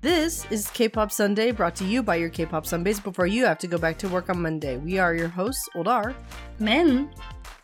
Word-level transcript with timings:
This 0.00 0.46
is 0.50 0.70
K-Pop 0.70 1.10
Sunbaes, 1.10 1.56
brought 1.56 1.76
to 1.76 1.84
you 1.84 2.02
by 2.02 2.16
your 2.16 2.30
K-Pop 2.30 2.64
Sunbaes 2.64 3.02
before 3.02 3.26
you 3.26 3.44
have 3.44 3.58
to 3.58 3.66
go 3.66 3.78
back 3.78 3.98
to 3.98 4.08
work 4.08 4.30
on 4.30 4.40
Monday. 4.40 4.76
We 4.78 4.98
are 4.98 5.14
your 5.14 5.28
hosts, 5.28 5.68
Oldar. 5.74 6.14
Min. 6.58 7.10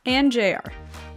And 0.04 0.30
JR. 0.30 0.70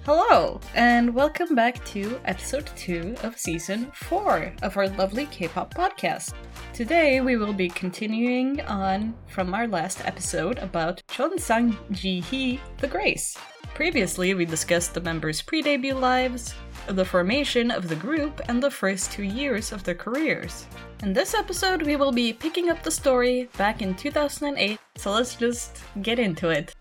Hello, 0.05 0.59
and 0.73 1.13
welcome 1.13 1.53
back 1.53 1.83
to 1.85 2.19
episode 2.25 2.67
2 2.77 3.17
of 3.23 3.37
season 3.37 3.91
4 3.93 4.53
of 4.63 4.77
our 4.77 4.87
lovely 4.89 5.25
K 5.27 5.47
pop 5.47 5.73
podcast. 5.73 6.33
Today 6.73 7.21
we 7.21 7.37
will 7.37 7.53
be 7.53 7.69
continuing 7.69 8.61
on 8.61 9.13
from 9.27 9.53
our 9.53 9.67
last 9.67 10.03
episode 10.05 10.57
about 10.57 11.03
Cheon 11.09 11.39
Sang 11.39 11.77
Ji 11.91 12.21
Hee, 12.21 12.59
The 12.79 12.87
Grace. 12.87 13.37
Previously, 13.75 14.33
we 14.33 14.45
discussed 14.45 14.93
the 14.93 15.01
members' 15.01 15.41
pre 15.41 15.61
debut 15.61 15.93
lives, 15.93 16.55
the 16.95 17.05
formation 17.05 17.71
of 17.71 17.87
the 17.87 17.95
group, 17.95 18.41
and 18.47 18.61
the 18.61 18.71
first 18.71 19.11
two 19.11 19.23
years 19.23 19.71
of 19.71 19.83
their 19.83 19.95
careers. 19.95 20.65
In 21.03 21.13
this 21.13 21.33
episode, 21.33 21.83
we 21.83 21.95
will 21.95 22.11
be 22.11 22.33
picking 22.33 22.69
up 22.69 22.83
the 22.83 22.91
story 22.91 23.49
back 23.57 23.81
in 23.81 23.95
2008, 23.95 24.79
so 24.95 25.11
let's 25.11 25.35
just 25.35 25.81
get 26.01 26.19
into 26.19 26.49
it. 26.49 26.73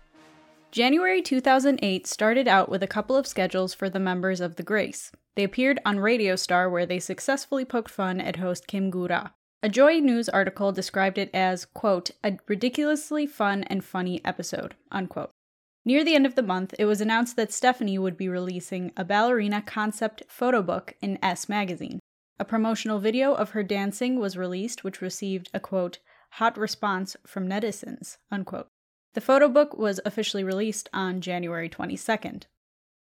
January 0.71 1.21
2008 1.21 2.05
started 2.05 2.47
out 2.47 2.69
with 2.69 2.83
a 2.83 2.87
couple 2.87 3.15
of 3.15 3.25
schedules 3.25 3.73
for 3.73 3.89
the 3.89 3.99
members 3.99 4.39
of 4.39 4.55
The 4.55 4.63
Grace. 4.63 5.11
They 5.35 5.43
appeared 5.43 5.79
on 5.85 5.99
Radio 5.99 6.35
Star 6.35 6.69
where 6.69 6.85
they 6.85 6.99
successfully 6.99 7.65
poked 7.65 7.89
fun 7.89 8.21
at 8.21 8.35
host 8.35 8.67
Kim 8.67 8.89
Gu-ra. 8.89 9.29
A 9.63 9.69
Joy 9.69 9.99
News 9.99 10.29
article 10.29 10.71
described 10.71 11.17
it 11.17 11.29
as, 11.33 11.65
quote, 11.65 12.11
a 12.23 12.37
ridiculously 12.47 13.25
fun 13.25 13.63
and 13.63 13.83
funny 13.83 14.21
episode, 14.23 14.75
unquote. 14.91 15.31
Near 15.89 16.03
the 16.03 16.13
end 16.13 16.27
of 16.27 16.35
the 16.35 16.43
month, 16.43 16.75
it 16.77 16.85
was 16.85 17.01
announced 17.01 17.35
that 17.35 17.51
Stephanie 17.51 17.97
would 17.97 18.15
be 18.15 18.29
releasing 18.29 18.91
a 18.95 19.03
ballerina 19.03 19.63
concept 19.63 20.21
photo 20.27 20.61
book 20.61 20.93
in 21.01 21.17
S 21.23 21.49
magazine. 21.49 21.97
A 22.37 22.45
promotional 22.45 22.99
video 22.99 23.33
of 23.33 23.49
her 23.49 23.63
dancing 23.63 24.19
was 24.19 24.37
released, 24.37 24.83
which 24.83 25.01
received 25.01 25.49
a 25.51 25.59
quote, 25.59 25.97
hot 26.33 26.59
response 26.59 27.17
from 27.25 27.49
netizens, 27.49 28.17
unquote. 28.29 28.67
The 29.15 29.21
photo 29.21 29.49
book 29.49 29.75
was 29.79 29.99
officially 30.05 30.43
released 30.43 30.89
on 30.93 31.21
January 31.21 31.69
22nd. 31.69 32.43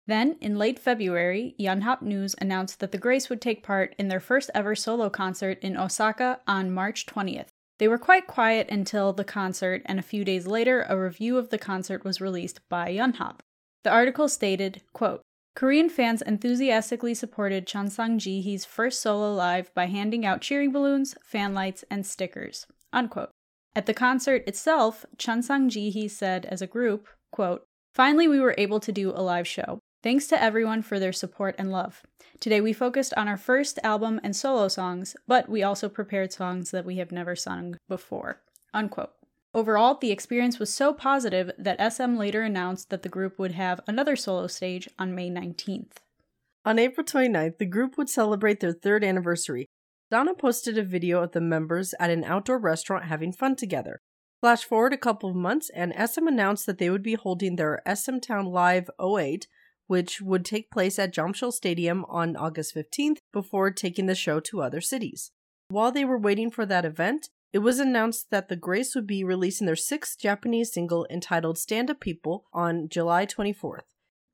Then, 0.09 0.37
in 0.41 0.59
late 0.59 0.81
February, 0.81 1.55
Yonhap 1.61 2.03
News 2.03 2.35
announced 2.41 2.81
that 2.81 2.91
the 2.91 2.99
Grace 2.99 3.31
would 3.31 3.41
take 3.41 3.63
part 3.63 3.95
in 3.97 4.09
their 4.09 4.19
first 4.19 4.51
ever 4.57 4.75
solo 4.75 5.09
concert 5.09 5.61
in 5.61 5.77
Osaka 5.77 6.41
on 6.49 6.75
March 6.75 7.07
20th. 7.07 7.51
They 7.83 7.89
were 7.89 7.99
quite 7.99 8.29
quiet 8.29 8.71
until 8.71 9.13
the 9.13 9.25
concert, 9.25 9.83
and 9.87 9.99
a 9.99 10.05
few 10.05 10.25
days 10.25 10.47
later, 10.47 10.87
a 10.89 10.97
review 10.97 11.37
of 11.37 11.49
the 11.49 11.59
concert 11.59 12.05
was 12.05 12.21
released 12.21 12.61
by 12.69 12.87
Yonhap. 12.91 13.41
The 13.83 13.91
article 13.91 14.29
stated, 14.29 14.83
quote, 14.93 15.21
Korean 15.57 15.89
fans 15.89 16.23
enthusiastically 16.23 17.13
supported 17.15 17.67
Cheon 17.67 17.91
Sang 17.91 18.21
Ji 18.21 18.41
Hee's 18.41 18.65
first 18.65 19.01
solo 19.01 19.35
live 19.35 19.75
by 19.75 19.87
handing 19.87 20.25
out 20.25 20.43
cheering 20.43 20.71
balloons, 20.71 21.17
fan 21.25 21.55
lights, 21.55 21.85
and 21.91 22.07
stickers. 22.07 22.69
Unquote. 22.93 23.31
At 23.75 23.87
the 23.87 23.95
concert 23.95 24.45
itself, 24.47 25.05
Cheon 25.17 25.43
Sang 25.43 25.69
Ji 25.69 25.91
Hee 25.91 26.07
said 26.07 26.47
as 26.47 26.63
a 26.63 26.69
group, 26.69 27.09
quote, 27.33 27.65
Finally, 27.95 28.29
we 28.29 28.39
were 28.39 28.55
able 28.57 28.79
to 28.79 28.93
do 28.93 29.11
a 29.11 29.27
live 29.27 29.49
show. 29.49 29.81
Thanks 30.03 30.27
to 30.29 30.43
everyone 30.43 30.83
for 30.83 30.99
their 30.99 31.13
support 31.13 31.55
and 31.59 31.71
love. 31.71 32.03
Today 32.41 32.61
we 32.61 32.73
focused 32.73 33.15
on 33.17 33.29
our 33.29 33.37
first 33.37 33.79
album 33.85 34.21
and 34.25 34.35
solo 34.35 34.69
songs, 34.69 35.15
but 35.29 35.49
we 35.49 35.63
also 35.63 35.89
prepared 35.89 36.33
songs 36.33 36.71
that 36.73 36.85
we 36.85 36.97
have 36.97 37.13
never 37.13 37.37
sung 37.37 37.77
before. 37.89 38.41
Unquote. 38.75 39.13
Overall, 39.55 39.99
the 40.01 40.11
experience 40.11 40.59
was 40.59 40.73
so 40.73 40.93
positive 40.93 41.53
that 41.59 41.93
SM 41.93 42.17
later 42.17 42.43
announced 42.43 42.91
that 42.91 43.03
the 43.03 43.09
group 43.09 43.39
would 43.39 43.53
have 43.53 43.81
another 43.87 44.17
solo 44.17 44.47
stage 44.47 44.89
on 44.99 45.15
May 45.15 45.31
19th. 45.31 45.99
On 46.65 46.79
April 46.79 47.05
29th, 47.05 47.59
the 47.59 47.67
group 47.67 47.99
would 47.99 48.09
celebrate 48.09 48.61
their 48.61 48.73
third 48.73 49.05
anniversary, 49.05 49.69
Dana 50.13 50.35
posted 50.35 50.77
a 50.77 50.83
video 50.83 51.23
of 51.23 51.33
the 51.33 51.41
members 51.41 51.95
at 51.99 52.11
an 52.11 52.23
outdoor 52.23 52.59
restaurant 52.59 53.07
having 53.07 53.33
fun 53.33 53.57
together. 53.57 54.03
Flash 54.43 54.63
forward 54.63 54.93
a 54.93 54.99
couple 54.99 55.31
of 55.31 55.35
months, 55.35 55.71
and 55.71 55.95
SM 55.97 56.27
announced 56.27 56.67
that 56.67 56.77
they 56.77 56.91
would 56.91 57.03
be 57.03 57.15
holding 57.15 57.57
their 57.57 57.81
SM 57.91 58.19
Town 58.19 58.45
Live 58.45 58.91
08, 59.01 59.47
which 59.87 60.21
would 60.21 60.45
take 60.45 60.71
place 60.71 60.99
at 60.99 61.15
Jamsil 61.15 61.53
Stadium 61.53 62.05
on 62.09 62.37
August 62.37 62.75
15th 62.75 63.19
before 63.33 63.71
taking 63.71 64.07
the 64.07 64.15
show 64.15 64.41
to 64.41 64.63
other 64.63 64.81
cities. 64.81 65.33
While 65.69 65.93
they 65.93 66.05
were 66.05 66.19
waiting 66.19 66.51
for 66.51 66.67
that 66.67 66.85
event, 66.85 67.29
it 67.53 67.59
was 67.59 67.79
announced 67.79 68.31
that 68.31 68.49
the 68.49 68.57
Grace 68.57 68.95
would 68.95 69.07
be 69.07 69.25
releasing 69.25 69.67
their 69.67 69.77
sixth 69.77 70.19
Japanese 70.19 70.73
single 70.73 71.07
entitled 71.11 71.59
Stand 71.59 71.91
Up 71.91 72.01
People 72.01 72.47
on 72.53 72.89
July 72.89 73.27
24th. 73.27 73.83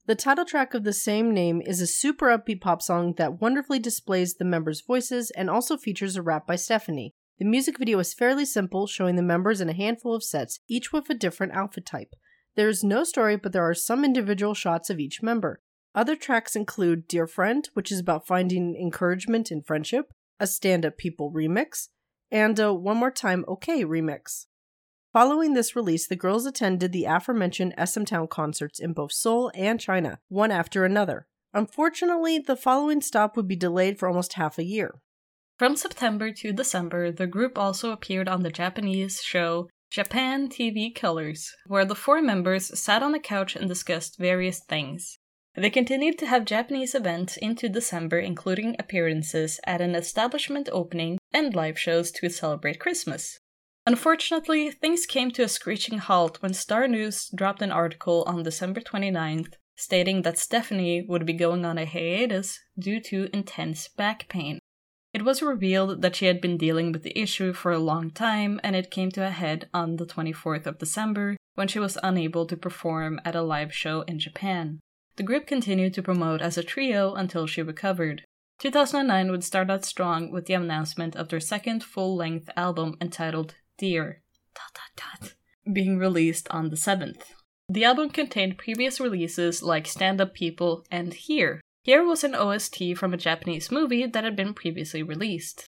The 0.06 0.14
title 0.14 0.44
track 0.44 0.72
of 0.72 0.84
the 0.84 0.92
same 0.92 1.34
name 1.34 1.60
is 1.60 1.80
a 1.80 1.86
super 1.86 2.26
upbeat 2.26 2.60
pop 2.60 2.80
song 2.80 3.14
that 3.18 3.40
wonderfully 3.40 3.78
displays 3.78 4.34
the 4.34 4.44
members' 4.44 4.80
voices 4.80 5.30
and 5.32 5.50
also 5.50 5.76
features 5.76 6.16
a 6.16 6.22
rap 6.22 6.46
by 6.46 6.56
Stephanie. 6.56 7.12
The 7.38 7.44
music 7.44 7.78
video 7.78 7.98
is 7.98 8.14
fairly 8.14 8.44
simple, 8.44 8.86
showing 8.86 9.16
the 9.16 9.22
members 9.22 9.60
in 9.60 9.68
a 9.68 9.74
handful 9.74 10.14
of 10.14 10.24
sets, 10.24 10.60
each 10.68 10.92
with 10.92 11.10
a 11.10 11.14
different 11.14 11.52
outfit 11.52 11.84
type. 11.84 12.14
There 12.58 12.68
is 12.68 12.82
no 12.82 13.04
story, 13.04 13.36
but 13.36 13.52
there 13.52 13.62
are 13.62 13.72
some 13.72 14.04
individual 14.04 14.52
shots 14.52 14.90
of 14.90 14.98
each 14.98 15.22
member. 15.22 15.60
Other 15.94 16.16
tracks 16.16 16.56
include 16.56 17.06
Dear 17.06 17.28
Friend, 17.28 17.64
which 17.74 17.92
is 17.92 18.00
about 18.00 18.26
finding 18.26 18.74
encouragement 18.74 19.52
in 19.52 19.62
friendship, 19.62 20.10
a 20.40 20.46
Stand 20.48 20.84
Up 20.84 20.96
People 20.96 21.30
remix, 21.32 21.86
and 22.32 22.58
a 22.58 22.74
One 22.74 22.96
More 22.96 23.12
Time 23.12 23.44
OK 23.46 23.84
remix. 23.84 24.46
Following 25.12 25.54
this 25.54 25.76
release, 25.76 26.08
the 26.08 26.16
girls 26.16 26.46
attended 26.46 26.90
the 26.90 27.04
aforementioned 27.04 27.74
SM 27.78 28.02
Town 28.02 28.26
concerts 28.26 28.80
in 28.80 28.92
both 28.92 29.12
Seoul 29.12 29.52
and 29.54 29.78
China, 29.78 30.18
one 30.26 30.50
after 30.50 30.84
another. 30.84 31.28
Unfortunately, 31.54 32.40
the 32.40 32.56
following 32.56 33.00
stop 33.00 33.36
would 33.36 33.46
be 33.46 33.54
delayed 33.54 34.00
for 34.00 34.08
almost 34.08 34.32
half 34.32 34.58
a 34.58 34.64
year. 34.64 35.00
From 35.60 35.76
September 35.76 36.32
to 36.32 36.52
December, 36.52 37.12
the 37.12 37.28
group 37.28 37.56
also 37.56 37.92
appeared 37.92 38.26
on 38.26 38.42
the 38.42 38.50
Japanese 38.50 39.22
show 39.22 39.68
Japan 39.90 40.48
TV 40.48 40.94
Colors, 40.94 41.54
where 41.66 41.84
the 41.84 41.94
four 41.94 42.20
members 42.20 42.78
sat 42.78 43.02
on 43.02 43.14
a 43.14 43.20
couch 43.20 43.56
and 43.56 43.68
discussed 43.68 44.18
various 44.18 44.60
things. 44.60 45.18
They 45.54 45.70
continued 45.70 46.18
to 46.18 46.26
have 46.26 46.44
Japanese 46.44 46.94
events 46.94 47.36
into 47.36 47.68
December, 47.68 48.18
including 48.18 48.76
appearances 48.78 49.58
at 49.64 49.80
an 49.80 49.94
establishment 49.94 50.68
opening 50.72 51.18
and 51.32 51.54
live 51.54 51.78
shows 51.78 52.10
to 52.12 52.28
celebrate 52.28 52.78
Christmas. 52.78 53.40
Unfortunately, 53.86 54.70
things 54.70 55.06
came 55.06 55.30
to 55.30 55.42
a 55.42 55.48
screeching 55.48 55.98
halt 55.98 56.42
when 56.42 56.52
Star 56.52 56.86
News 56.86 57.30
dropped 57.34 57.62
an 57.62 57.72
article 57.72 58.22
on 58.26 58.42
December 58.42 58.80
29th 58.80 59.54
stating 59.78 60.22
that 60.22 60.36
Stephanie 60.36 61.06
would 61.08 61.24
be 61.24 61.32
going 61.32 61.64
on 61.64 61.78
a 61.78 61.86
hiatus 61.86 62.58
due 62.76 63.00
to 63.00 63.28
intense 63.32 63.86
back 63.86 64.28
pain. 64.28 64.57
Was 65.28 65.42
revealed 65.42 66.00
that 66.00 66.16
she 66.16 66.24
had 66.24 66.40
been 66.40 66.56
dealing 66.56 66.90
with 66.90 67.02
the 67.02 67.12
issue 67.14 67.52
for 67.52 67.70
a 67.70 67.78
long 67.78 68.10
time, 68.10 68.58
and 68.64 68.74
it 68.74 68.90
came 68.90 69.10
to 69.10 69.26
a 69.26 69.28
head 69.28 69.68
on 69.74 69.96
the 69.96 70.06
24th 70.06 70.64
of 70.64 70.78
December 70.78 71.36
when 71.54 71.68
she 71.68 71.78
was 71.78 71.98
unable 72.02 72.46
to 72.46 72.56
perform 72.56 73.20
at 73.26 73.34
a 73.34 73.42
live 73.42 73.70
show 73.74 74.00
in 74.08 74.18
Japan. 74.18 74.80
The 75.16 75.22
group 75.22 75.46
continued 75.46 75.92
to 75.92 76.02
promote 76.02 76.40
as 76.40 76.56
a 76.56 76.62
trio 76.62 77.12
until 77.12 77.46
she 77.46 77.60
recovered. 77.60 78.22
2009 78.60 79.30
would 79.30 79.44
start 79.44 79.68
out 79.68 79.84
strong 79.84 80.32
with 80.32 80.46
the 80.46 80.54
announcement 80.54 81.14
of 81.14 81.28
their 81.28 81.40
second 81.40 81.84
full 81.84 82.16
length 82.16 82.48
album 82.56 82.96
entitled 82.98 83.54
Dear, 83.76 84.22
being 85.70 85.98
released 85.98 86.48
on 86.50 86.70
the 86.70 86.76
7th. 86.76 87.34
The 87.68 87.84
album 87.84 88.08
contained 88.08 88.56
previous 88.56 88.98
releases 88.98 89.62
like 89.62 89.86
Stand 89.86 90.22
Up 90.22 90.32
People 90.32 90.86
and 90.90 91.12
Here. 91.12 91.60
Here 91.88 92.04
was 92.04 92.22
an 92.22 92.34
OST 92.34 92.98
from 92.98 93.14
a 93.14 93.16
Japanese 93.16 93.72
movie 93.72 94.04
that 94.04 94.22
had 94.22 94.36
been 94.36 94.52
previously 94.52 95.02
released. 95.02 95.64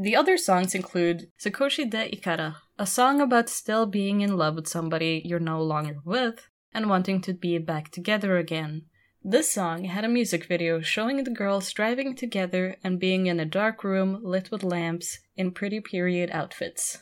The 0.00 0.16
other 0.16 0.36
songs 0.36 0.74
include 0.74 1.30
Sakoshi 1.38 1.88
de 1.88 2.10
Ikara, 2.10 2.56
a 2.76 2.84
song 2.84 3.20
about 3.20 3.48
still 3.48 3.86
being 3.86 4.20
in 4.20 4.36
love 4.36 4.56
with 4.56 4.66
somebody 4.66 5.22
you're 5.24 5.38
no 5.38 5.62
longer 5.62 5.98
with 6.04 6.48
and 6.74 6.90
wanting 6.90 7.20
to 7.20 7.32
be 7.32 7.56
back 7.58 7.92
together 7.92 8.36
again. 8.36 8.86
This 9.22 9.48
song 9.48 9.84
had 9.84 10.04
a 10.04 10.08
music 10.08 10.46
video 10.46 10.80
showing 10.80 11.22
the 11.22 11.30
girls 11.30 11.70
driving 11.70 12.16
together 12.16 12.74
and 12.82 12.98
being 12.98 13.26
in 13.26 13.38
a 13.38 13.44
dark 13.44 13.84
room 13.84 14.18
lit 14.24 14.50
with 14.50 14.64
lamps 14.64 15.20
in 15.36 15.52
pretty 15.52 15.78
period 15.78 16.30
outfits. 16.32 16.98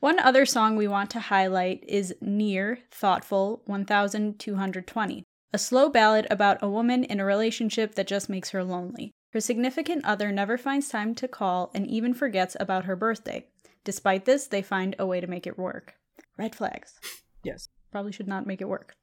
One 0.00 0.18
other 0.18 0.44
song 0.46 0.74
we 0.74 0.88
want 0.88 1.10
to 1.10 1.20
highlight 1.20 1.84
is 1.86 2.12
Near 2.20 2.80
Thoughtful 2.90 3.62
1220, 3.66 5.22
a 5.54 5.58
slow 5.58 5.88
ballad 5.88 6.26
about 6.30 6.60
a 6.60 6.68
woman 6.68 7.04
in 7.04 7.20
a 7.20 7.24
relationship 7.24 7.94
that 7.94 8.08
just 8.08 8.28
makes 8.28 8.50
her 8.50 8.64
lonely. 8.64 9.12
Her 9.32 9.38
significant 9.40 10.04
other 10.04 10.32
never 10.32 10.58
finds 10.58 10.88
time 10.88 11.14
to 11.14 11.28
call 11.28 11.70
and 11.72 11.86
even 11.86 12.12
forgets 12.12 12.56
about 12.58 12.86
her 12.86 12.96
birthday. 12.96 13.46
Despite 13.84 14.24
this, 14.24 14.48
they 14.48 14.62
find 14.62 14.96
a 14.98 15.06
way 15.06 15.20
to 15.20 15.28
make 15.28 15.46
it 15.46 15.56
work. 15.56 15.94
Red 16.36 16.56
flags. 16.56 16.98
Yes. 17.44 17.68
Probably 17.92 18.10
should 18.10 18.26
not 18.26 18.48
make 18.48 18.60
it 18.60 18.68
work. 18.68 18.94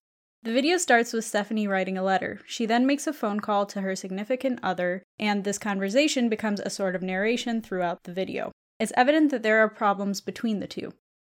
The 0.44 0.51
video 0.51 0.75
starts 0.75 1.13
with 1.13 1.24
Stephanie 1.24 1.68
writing 1.68 1.98
a 1.98 2.03
letter. 2.03 2.42
She 2.45 2.65
then 2.65 2.86
makes 2.86 3.07
a 3.07 3.13
phone 3.13 3.39
call 3.39 3.65
to 3.68 3.80
her 3.80 3.95
significant 3.95 4.59
other, 4.62 5.04
and 5.18 5.45
this 5.45 5.57
conversation 5.57 6.27
becomes 6.27 6.59
a 6.59 6.69
sort 6.69 6.95
of 6.95 7.01
narration 7.01 7.62
throughout 7.62 8.04
the 8.04 8.12
video. 8.12 8.51
It's 8.77 8.92
evident 8.97 9.31
that 9.31 9.44
there 9.44 9.59
are 9.59 9.69
problems 9.69 10.19
between 10.19 10.59
the 10.59 10.68
two. 10.68 10.92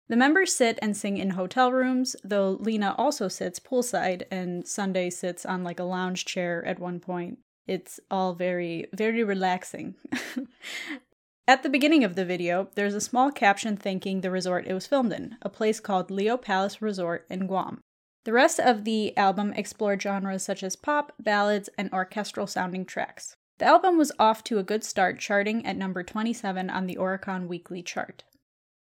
The 0.09 0.17
members 0.17 0.55
sit 0.55 0.79
and 0.83 0.97
sing 0.97 1.17
in 1.17 1.31
hotel 1.31 1.73
rooms, 1.73 2.15
though 2.23 2.59
Lena 2.61 2.95
also 2.99 3.29
sits 3.29 3.59
poolside 3.59 4.25
and 4.31 4.67
Sunday 4.67 5.09
sits 5.09 5.47
on 5.47 5.65
like 5.65 5.81
a 5.81 5.85
lounge 5.85 6.27
chair 6.27 6.65
at 6.67 6.79
one 6.79 7.01
point. 7.01 7.39
It's 7.67 7.99
all 8.11 8.35
very, 8.35 8.87
very 8.93 9.25
relaxing. 9.25 9.95
At 11.49 11.63
the 11.63 11.69
beginning 11.69 12.05
of 12.05 12.15
the 12.15 12.25
video, 12.25 12.69
there's 12.75 12.95
a 12.95 13.01
small 13.01 13.31
caption 13.31 13.77
thanking 13.77 14.21
the 14.21 14.31
resort 14.31 14.67
it 14.67 14.75
was 14.75 14.87
filmed 14.87 15.13
in, 15.13 15.37
a 15.43 15.51
place 15.51 15.81
called 15.81 16.11
Leo 16.11 16.37
Palace 16.37 16.81
Resort 16.83 17.27
in 17.31 17.47
Guam. 17.47 17.81
The 18.25 18.33
rest 18.33 18.59
of 18.59 18.85
the 18.85 19.15
album 19.17 19.53
explored 19.55 20.01
genres 20.01 20.43
such 20.43 20.63
as 20.63 20.77
pop, 20.77 21.13
ballads, 21.19 21.69
and 21.77 21.93
orchestral 21.93 22.47
sounding 22.47 22.87
tracks. 22.87 23.37
The 23.59 23.67
album 23.67 23.99
was 23.99 24.13
off 24.19 24.43
to 24.45 24.59
a 24.59 24.63
good 24.63 24.85
start, 24.85 25.19
charting 25.19 25.65
at 25.67 25.77
number 25.77 26.03
27 26.03 26.71
on 26.71 26.87
the 26.87 26.97
Oricon 26.97 27.47
Weekly 27.47 27.83
chart. 27.83 28.25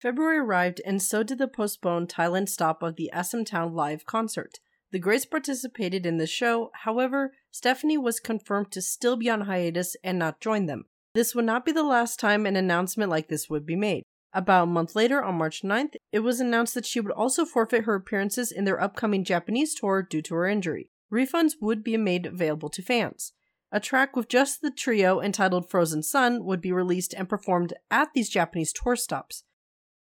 February 0.03 0.39
arrived, 0.39 0.81
and 0.85 1.01
so 1.01 1.23
did 1.23 1.39
the 1.39 1.47
postponed 1.47 2.09
Thailand 2.09 2.49
stop 2.49 2.83
of 2.83 2.97
the 2.97 3.09
SM 3.23 3.45
Town 3.45 3.73
live 3.73 4.05
concert. 4.05 4.59
The 4.91 4.99
Grace 4.99 5.25
participated 5.25 6.05
in 6.05 6.17
the 6.17 6.27
show, 6.27 6.73
however, 6.83 7.35
Stephanie 7.53 7.97
was 7.97 8.19
confirmed 8.19 8.73
to 8.73 8.83
still 8.83 9.15
be 9.15 9.31
on 9.31 9.43
hiatus 9.43 9.95
and 10.03 10.19
not 10.19 10.41
join 10.41 10.67
them. 10.67 10.87
This 11.15 11.37
would 11.37 11.45
not 11.45 11.65
be 11.65 11.71
the 11.71 11.85
last 11.85 12.19
time 12.19 12.47
an 12.47 12.57
announcement 12.57 13.11
like 13.11 13.29
this 13.29 13.49
would 13.49 13.65
be 13.65 13.77
made. 13.77 14.03
About 14.33 14.65
a 14.65 14.67
month 14.67 14.97
later, 14.97 15.23
on 15.23 15.37
March 15.37 15.63
9th, 15.63 15.95
it 16.11 16.19
was 16.19 16.41
announced 16.41 16.75
that 16.75 16.87
she 16.87 16.99
would 16.99 17.13
also 17.13 17.45
forfeit 17.45 17.85
her 17.85 17.95
appearances 17.95 18.51
in 18.51 18.65
their 18.65 18.83
upcoming 18.83 19.23
Japanese 19.23 19.73
tour 19.73 20.03
due 20.03 20.23
to 20.23 20.35
her 20.35 20.47
injury. 20.49 20.91
Refunds 21.13 21.53
would 21.61 21.85
be 21.85 21.97
made 21.97 22.27
available 22.27 22.71
to 22.71 22.83
fans. 22.83 23.35
A 23.71 23.79
track 23.79 24.17
with 24.17 24.27
just 24.27 24.63
the 24.63 24.73
trio 24.73 25.21
entitled 25.21 25.71
Frozen 25.71 26.03
Sun 26.03 26.45
would 26.45 26.61
be 26.61 26.73
released 26.73 27.15
and 27.15 27.29
performed 27.29 27.75
at 27.89 28.09
these 28.15 28.29
Japanese 28.29 28.73
tour 28.73 28.97
stops. 28.97 29.45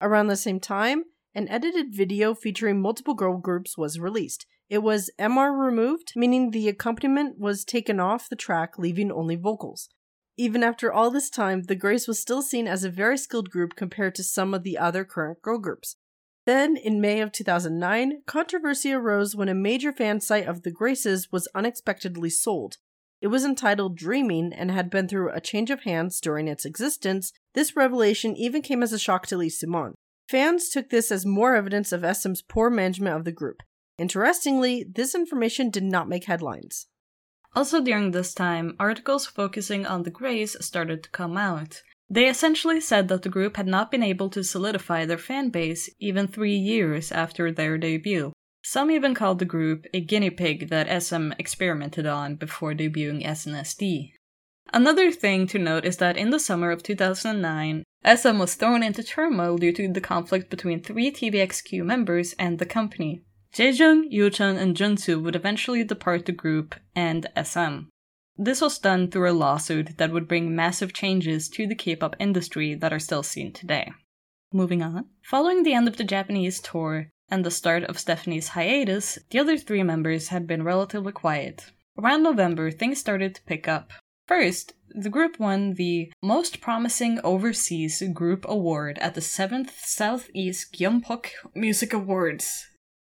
Around 0.03 0.27
the 0.27 0.37
same 0.37 0.59
time, 0.59 1.05
an 1.33 1.49
edited 1.49 1.95
video 1.95 2.35
featuring 2.35 2.83
multiple 2.83 3.15
girl 3.15 3.37
groups 3.39 3.79
was 3.79 4.01
released. 4.01 4.47
It 4.69 4.83
was 4.83 5.11
MR 5.17 5.57
removed, 5.57 6.15
meaning 6.17 6.51
the 6.51 6.69
accompaniment 6.69 7.39
was 7.39 7.65
taken 7.65 8.01
off 8.01 8.29
the 8.29 8.35
track, 8.35 8.79
leaving 8.79 9.13
only 9.13 9.37
vocals. 9.37 9.89
Even 10.37 10.65
after 10.65 10.93
all 10.93 11.13
this 11.13 11.31
time, 11.31 11.63
the 11.63 11.77
Grace 11.77 12.09
was 12.09 12.19
still 12.19 12.43
seen 12.43 12.67
as 12.67 12.83
a 12.83 12.91
very 12.91 13.17
skilled 13.17 13.49
group 13.49 13.77
compared 13.77 14.17
to 14.17 14.25
some 14.25 14.55
of 14.55 14.65
the 14.65 14.77
other 14.77 15.05
current 15.05 15.41
girl 15.41 15.59
groups. 15.59 15.95
Then, 16.47 16.77
in 16.77 17.01
May 17.01 17.21
of 17.21 17.31
2009, 17.31 18.23
controversy 18.27 18.93
arose 18.93 19.37
when 19.37 19.49
a 19.49 19.55
major 19.55 19.93
fan 19.93 20.21
site 20.21 20.49
of 20.49 20.63
the 20.63 20.73
Graces 20.73 21.31
was 21.31 21.49
unexpectedly 21.55 22.31
sold. 22.31 22.79
It 23.23 23.29
was 23.29 23.45
entitled 23.45 23.97
Dreaming 23.97 24.53
and 24.53 24.73
had 24.73 24.91
been 24.91 25.07
through 25.07 25.31
a 25.31 25.41
change 25.41 25.71
of 25.71 25.85
hands 25.85 26.21
during 26.21 26.49
its 26.49 26.65
existence. 26.65 27.33
This 27.55 27.77
revelation 27.77 28.37
even 28.37 28.63
came 28.63 28.83
as 28.83 28.93
a 28.93 28.99
shock 28.99 29.27
to 29.29 29.37
Lee 29.37 29.49
Soo-man. 29.49 29.95
Fans 30.29 30.69
took 30.69 30.91
this 30.91 31.13
as 31.13 31.25
more 31.25 31.55
evidence 31.55 31.93
of 31.93 32.05
SM's 32.05 32.43
poor 32.43 32.69
management 32.69 33.15
of 33.15 33.25
the 33.25 33.31
group. 33.31 33.63
Interestingly, 33.97 34.85
this 34.93 35.15
information 35.15 35.71
did 35.71 35.85
not 35.85 36.09
make 36.09 36.25
headlines. 36.25 36.89
Also, 37.55 37.81
during 37.81 38.11
this 38.11 38.35
time, 38.35 38.75
articles 38.81 39.27
focusing 39.27 39.87
on 39.87 40.03
the 40.03 40.11
Grace 40.11 40.57
started 40.61 41.05
to 41.05 41.11
come 41.11 41.37
out. 41.37 41.81
They 42.11 42.29
essentially 42.29 42.81
said 42.81 43.07
that 43.07 43.23
the 43.23 43.29
group 43.29 43.57
had 43.57 43.69
not 43.69 43.93
been 43.93 44.03
able 44.03 44.31
to 44.31 44.43
solidify 44.43 45.05
their 45.05 45.17
fan 45.17 45.51
base 45.51 45.89
even 46.01 46.27
three 46.27 46.57
years 46.57 47.13
after 47.13 47.53
their 47.53 47.79
debut. 47.79 48.33
Some 48.63 48.91
even 48.91 49.15
called 49.15 49.41
the 49.41 49.45
group 49.45 49.87
a 49.93 50.01
guinea 50.01 50.31
pig 50.31 50.69
that 50.69 51.03
SM 51.03 51.33
experimented 51.39 52.07
on 52.07 52.37
before 52.37 52.75
debuting 52.75 53.25
SNSD. 53.25 54.13
Another 54.73 55.11
thing 55.11 55.47
to 55.49 55.59
note 55.59 55.85
is 55.85 55.97
that 55.99 56.17
in 56.17 56.31
the 56.31 56.39
summer 56.39 56.71
of 56.71 56.83
2009, 56.83 57.83
SM 58.05 58.39
was 58.39 58.55
thrown 58.55 58.83
into 58.83 59.03
turmoil 59.03 59.59
due 59.59 59.73
to 59.73 59.93
the 59.93 60.01
conflict 60.01 60.49
between 60.49 60.81
three 60.81 61.11
TVXQ 61.11 61.85
members 61.85 62.35
and 62.39 62.59
the 62.59 62.67
company. 62.67 63.23
Jaejung, 63.53 64.11
Yuchun, 64.11 64.57
and 64.57 64.77
Junsu 64.77 65.23
would 65.23 65.37
eventually 65.37 65.85
depart 65.85 66.25
the 66.25 66.33
group 66.33 66.75
and 66.95 67.29
SM. 67.37 67.89
This 68.37 68.63
was 68.63 68.79
done 68.79 69.11
through 69.11 69.31
a 69.31 69.35
lawsuit 69.35 69.99
that 69.99 70.11
would 70.11 70.27
bring 70.27 70.57
massive 70.57 70.95
changes 70.95 71.49
to 71.51 71.67
the 71.67 71.75
K-pop 71.75 72.17
industry 72.19 72.75
that 72.75 72.93
are 72.93 72.99
still 72.99 73.23
seen 73.23 73.53
today. 73.53 73.93
Moving 74.55 74.83
on. 74.83 75.07
Following 75.23 75.63
the 75.63 75.75
end 75.75 75.87
of 75.87 75.99
the 75.99 76.05
Japanese 76.05 76.61
tour 76.61 77.11
and 77.33 77.47
the 77.47 77.51
start 77.51 77.83
of 77.85 77.99
Stephanie's 77.99 78.49
hiatus, 78.49 79.19
the 79.31 79.39
other 79.39 79.57
three 79.57 79.83
members 79.83 80.29
had 80.29 80.47
been 80.47 80.63
relatively 80.63 81.13
quiet. 81.13 81.73
Around 81.99 82.25
November, 82.25 82.71
things 82.71 83.01
started 83.01 83.35
to 83.35 83.43
pick 83.45 83.67
up. 83.67 83.91
First, 84.29 84.75
the 84.91 85.09
group 85.09 85.41
won 85.41 85.73
the 85.73 86.13
Most 86.23 86.61
Promising 86.61 87.19
Overseas 87.25 88.03
Group 88.13 88.45
Award 88.47 88.99
at 88.99 89.15
the 89.15 89.23
7th 89.23 89.71
Southeast 89.79 90.75
Gyeongpok 90.75 91.29
Music 91.55 91.95
Awards. 91.95 92.67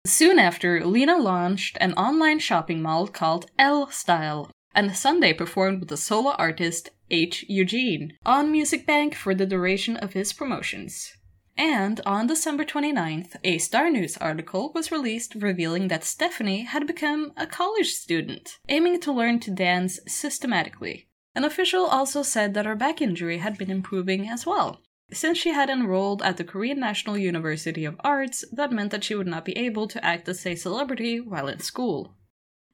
Soon 0.06 0.38
after, 0.38 0.86
Lena 0.86 1.18
launched 1.18 1.77
an 1.80 1.94
online 1.94 2.39
shopping 2.39 2.81
mall 2.81 3.07
called 3.07 3.50
L 3.57 3.89
Style, 3.89 4.51
and 4.75 4.98
Sunday 4.98 5.31
performed 5.31 5.80
with 5.80 5.88
the 5.88 5.95
solo 5.95 6.31
artist 6.31 6.89
H. 7.10 7.45
Eugene 7.48 8.18
on 8.25 8.51
Music 8.51 8.86
Bank 8.86 9.15
for 9.15 9.33
the 9.33 9.45
duration 9.45 9.95
of 9.95 10.12
his 10.12 10.33
promotions. 10.33 11.13
And 11.60 12.00
on 12.06 12.28
December 12.28 12.64
29th, 12.64 13.36
a 13.44 13.58
Star 13.58 13.90
News 13.90 14.16
article 14.18 14.72
was 14.74 14.94
released 14.94 15.36
revealing 15.36 15.90
that 15.90 16.06
Stephanie 16.06 16.64
had 16.64 16.88
become 16.88 17.34
a 17.36 17.46
college 17.46 17.92
student, 17.92 18.58
aiming 18.70 19.02
to 19.02 19.12
learn 19.12 19.42
to 19.42 19.52
dance 19.52 20.00
systematically. 20.08 21.10
An 21.36 21.44
official 21.44 21.86
also 21.86 22.24
said 22.24 22.54
that 22.54 22.66
her 22.66 22.76
back 22.76 23.02
injury 23.02 23.40
had 23.40 23.58
been 23.58 23.70
improving 23.70 24.30
as 24.30 24.46
well, 24.46 24.82
since 25.12 25.38
she 25.38 25.50
had 25.50 25.70
enrolled 25.70 26.22
at 26.22 26.38
the 26.38 26.44
Korean 26.44 26.80
National 26.80 27.18
University 27.18 27.84
of 27.84 28.00
Arts, 28.04 28.46
that 28.52 28.72
meant 28.72 28.92
that 28.92 29.04
she 29.04 29.16
would 29.16 29.28
not 29.28 29.44
be 29.44 29.58
able 29.58 29.88
to 29.88 30.06
act 30.06 30.30
as 30.30 30.46
a 30.46 30.56
celebrity 30.56 31.20
while 31.20 31.48
in 31.48 31.60
school. 31.60 32.16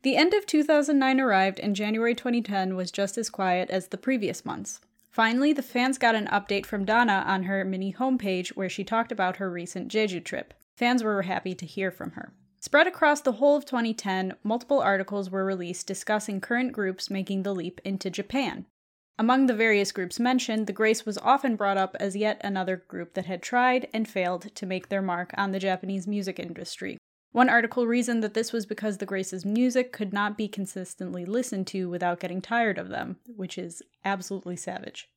The 0.03 0.17
end 0.17 0.33
of 0.33 0.45
2009 0.45 1.19
arrived, 1.19 1.59
and 1.59 1.75
January 1.75 2.13
2010 2.13 2.75
was 2.75 2.91
just 2.91 3.17
as 3.17 3.29
quiet 3.29 3.69
as 3.69 3.87
the 3.87 3.97
previous 3.97 4.45
months. 4.45 4.81
Finally, 5.15 5.53
the 5.53 5.61
fans 5.61 5.97
got 5.97 6.13
an 6.13 6.27
update 6.27 6.65
from 6.65 6.83
Dana 6.83 7.23
on 7.25 7.43
her 7.43 7.63
mini 7.63 7.93
homepage 7.93 8.49
where 8.49 8.67
she 8.67 8.83
talked 8.83 9.13
about 9.13 9.37
her 9.37 9.49
recent 9.49 9.89
Jeju 9.89 10.21
trip. 10.25 10.53
Fans 10.75 11.03
were 11.03 11.21
happy 11.21 11.55
to 11.55 11.65
hear 11.65 11.89
from 11.89 12.11
her. 12.11 12.33
Spread 12.59 12.85
across 12.85 13.21
the 13.21 13.31
whole 13.31 13.55
of 13.55 13.63
2010, 13.63 14.33
multiple 14.43 14.81
articles 14.81 15.29
were 15.29 15.45
released 15.45 15.87
discussing 15.87 16.41
current 16.41 16.73
groups 16.73 17.09
making 17.09 17.43
the 17.43 17.55
leap 17.55 17.79
into 17.85 18.09
Japan. 18.09 18.65
Among 19.17 19.45
the 19.45 19.53
various 19.53 19.93
groups 19.93 20.19
mentioned, 20.19 20.67
the 20.67 20.73
Grace 20.73 21.05
was 21.05 21.17
often 21.19 21.55
brought 21.55 21.77
up 21.77 21.95
as 21.97 22.17
yet 22.17 22.41
another 22.43 22.75
group 22.75 23.13
that 23.13 23.25
had 23.25 23.41
tried 23.41 23.87
and 23.93 24.09
failed 24.09 24.53
to 24.53 24.65
make 24.65 24.89
their 24.89 25.01
mark 25.01 25.31
on 25.37 25.53
the 25.53 25.59
Japanese 25.59 26.05
music 26.05 26.39
industry. 26.39 26.97
One 27.35 27.49
article 27.49 27.85
reasoned 27.85 28.23
that 28.23 28.33
this 28.33 28.53
was 28.53 28.65
because 28.65 28.99
the 28.99 29.05
Grace's 29.05 29.43
music 29.43 29.91
could 29.91 30.13
not 30.13 30.37
be 30.37 30.47
consistently 30.47 31.25
listened 31.25 31.67
to 31.67 31.89
without 31.89 32.21
getting 32.21 32.41
tired 32.41 32.77
of 32.77 32.87
them, 32.87 33.17
which 33.27 33.57
is 33.57 33.83
absolutely 34.05 34.55
savage. 34.55 35.09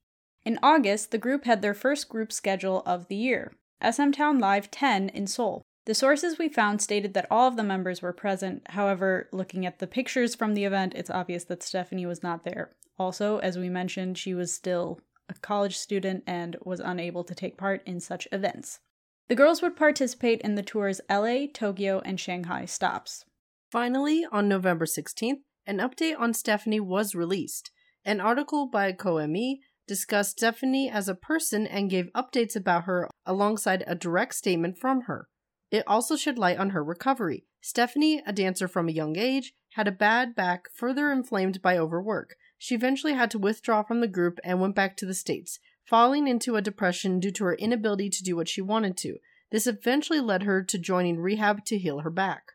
In 0.43 0.59
August, 0.61 1.13
the 1.13 1.19
group 1.19 1.45
had 1.45 1.63
their 1.63 1.75
first 1.75 2.09
group 2.09 2.33
schedule 2.33 2.83
of 2.85 3.07
the 3.07 3.15
year, 3.15 3.53
SM 3.89 4.11
Town 4.11 4.41
Live 4.41 4.69
10 4.69 5.11
in 5.11 5.29
Seoul. 5.29 5.63
The 5.87 5.95
sources 5.95 6.39
we 6.39 6.49
found 6.49 6.83
stated 6.83 7.15
that 7.15 7.29
all 7.31 7.47
of 7.47 7.55
the 7.55 7.63
members 7.63 8.03
were 8.03 8.13
present. 8.13 8.63
However, 8.71 9.29
looking 9.31 9.65
at 9.65 9.79
the 9.79 9.87
pictures 9.87 10.35
from 10.35 10.55
the 10.55 10.65
event, 10.65 10.95
it's 10.97 11.11
obvious 11.11 11.45
that 11.45 11.63
Stephanie 11.63 12.05
was 12.05 12.25
not 12.25 12.43
there. 12.43 12.73
Also, 12.99 13.39
as 13.39 13.57
we 13.57 13.69
mentioned, 13.69 14.19
she 14.19 14.35
was 14.35 14.53
still 14.53 14.99
a 15.29 15.35
college 15.35 15.79
student 15.79 16.25
and 16.27 16.57
was 16.65 16.81
unable 16.81 17.23
to 17.23 17.35
take 17.37 17.57
part 17.57 17.81
in 17.87 18.01
such 18.01 18.27
events. 18.33 18.81
The 19.29 19.35
girls 19.35 19.61
would 19.61 19.77
participate 19.77 20.41
in 20.41 20.55
the 20.55 20.63
tour's 20.63 21.03
LA, 21.11 21.47
Tokyo, 21.53 22.01
and 22.05 22.19
Shanghai 22.19 22.65
stops. 22.65 23.25
Finally, 23.71 24.27
on 24.33 24.49
November 24.49 24.87
16th, 24.87 25.41
an 25.67 25.79
update 25.79 26.19
on 26.19 26.33
Stephanie 26.33 26.81
was 26.81 27.15
released. 27.15 27.71
An 28.07 28.21
article 28.21 28.67
by 28.67 28.93
Koemi 28.93 29.57
discussed 29.87 30.39
Stephanie 30.39 30.89
as 30.89 31.09
a 31.09 31.15
person 31.15 31.67
and 31.67 31.91
gave 31.91 32.09
updates 32.15 32.57
about 32.57 32.85
her 32.85 33.11
alongside 33.27 33.85
a 33.87 33.95
direct 33.95 34.35
statement 34.35 34.79
from 34.79 35.03
her. 35.03 35.29
It 35.71 35.85
also 35.87 36.17
shed 36.17 36.39
light 36.39 36.59
on 36.59 36.71
her 36.71 36.83
recovery. 36.83 37.45
Stephanie, 37.61 38.23
a 38.27 38.33
dancer 38.33 38.67
from 38.67 38.89
a 38.89 38.93
young 38.93 39.19
age, 39.19 39.53
had 39.73 39.87
a 39.87 39.93
bad 39.93 40.35
back 40.35 40.71
further 40.75 41.13
inflamed 41.13 41.61
by 41.61 41.77
overwork. 41.77 42.35
She 42.57 42.75
eventually 42.75 43.13
had 43.13 43.31
to 43.33 43.39
withdraw 43.39 43.83
from 43.83 44.01
the 44.01 44.09
group 44.09 44.39
and 44.43 44.59
went 44.59 44.75
back 44.75 44.97
to 44.97 45.07
the 45.07 45.13
States, 45.13 45.59
falling 45.89 46.29
into 46.29 46.57
a 46.57 46.63
depression 46.63 47.19
due 47.19 47.31
to 47.33 47.45
her 47.45 47.55
inability 47.55 48.11
to 48.11 48.23
do 48.23 48.37
what 48.37 48.49
she 48.49 48.61
wanted 48.61 48.97
to. 48.99 49.17
This 49.51 49.67
eventually 49.67 50.21
led 50.21 50.43
her 50.43 50.63
to 50.63 50.79
joining 50.79 51.19
rehab 51.19 51.65
to 51.67 51.79
heal 51.79 52.01
her 52.01 52.11
back. 52.11 52.53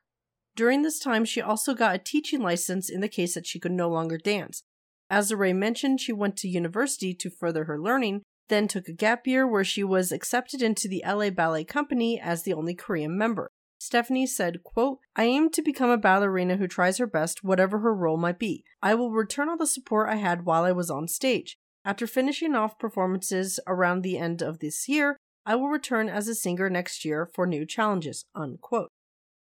During 0.55 0.83
this 0.83 0.99
time, 0.99 1.25
she 1.25 1.41
also 1.41 1.73
got 1.73 1.95
a 1.95 1.99
teaching 1.99 2.41
license 2.41 2.89
in 2.89 3.01
the 3.01 3.07
case 3.07 3.33
that 3.33 3.47
she 3.47 3.59
could 3.59 3.71
no 3.71 3.89
longer 3.89 4.19
dance. 4.19 4.63
As 5.09 5.33
Ray 5.33 5.53
mentioned, 5.53 5.99
she 5.99 6.13
went 6.13 6.37
to 6.37 6.47
university 6.47 7.13
to 7.15 7.29
further 7.29 7.63
her 7.63 7.81
learning, 7.81 8.21
then 8.49 8.67
took 8.67 8.87
a 8.87 8.93
gap 8.93 9.25
year 9.25 9.47
where 9.47 9.63
she 9.63 9.83
was 9.83 10.11
accepted 10.11 10.61
into 10.61 10.87
the 10.87 11.03
LA 11.05 11.31
Ballet 11.31 11.63
Company 11.63 12.19
as 12.19 12.43
the 12.43 12.53
only 12.53 12.75
Korean 12.75 13.17
member. 13.17 13.49
Stephanie 13.79 14.27
said, 14.27 14.63
quote, 14.63 14.99
I 15.15 15.25
aim 15.25 15.49
to 15.51 15.61
become 15.61 15.89
a 15.89 15.97
ballerina 15.97 16.57
who 16.57 16.67
tries 16.67 16.99
her 16.99 17.07
best, 17.07 17.43
whatever 17.43 17.79
her 17.79 17.93
role 17.93 18.17
might 18.17 18.39
be. 18.39 18.63
I 18.81 18.95
will 18.95 19.11
return 19.11 19.49
all 19.49 19.57
the 19.57 19.67
support 19.67 20.07
I 20.07 20.15
had 20.15 20.45
while 20.45 20.63
I 20.63 20.71
was 20.71 20.89
on 20.89 21.07
stage. 21.07 21.57
After 21.85 22.07
finishing 22.07 22.55
off 22.55 22.79
performances 22.79 23.59
around 23.67 24.01
the 24.01 24.17
end 24.17 24.41
of 24.41 24.59
this 24.59 24.87
year, 24.87 25.17
I 25.45 25.55
will 25.55 25.67
return 25.67 26.07
as 26.07 26.27
a 26.27 26.35
singer 26.35 26.69
next 26.69 27.03
year 27.03 27.29
for 27.33 27.45
new 27.45 27.65
challenges. 27.65 28.25
Unquote. 28.33 28.89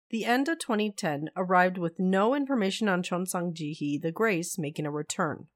The 0.09 0.25
end 0.25 0.49
of 0.49 0.59
2010 0.59 1.29
arrived 1.35 1.77
with 1.77 1.97
no 1.97 2.35
information 2.35 2.89
on 2.89 3.03
Cheon 3.03 3.27
Sang 3.27 3.53
Ji 3.53 3.73
Hee, 3.73 3.97
the 3.97 4.11
Grace, 4.11 4.57
making 4.57 4.85
a 4.85 4.91
return. 4.91 5.47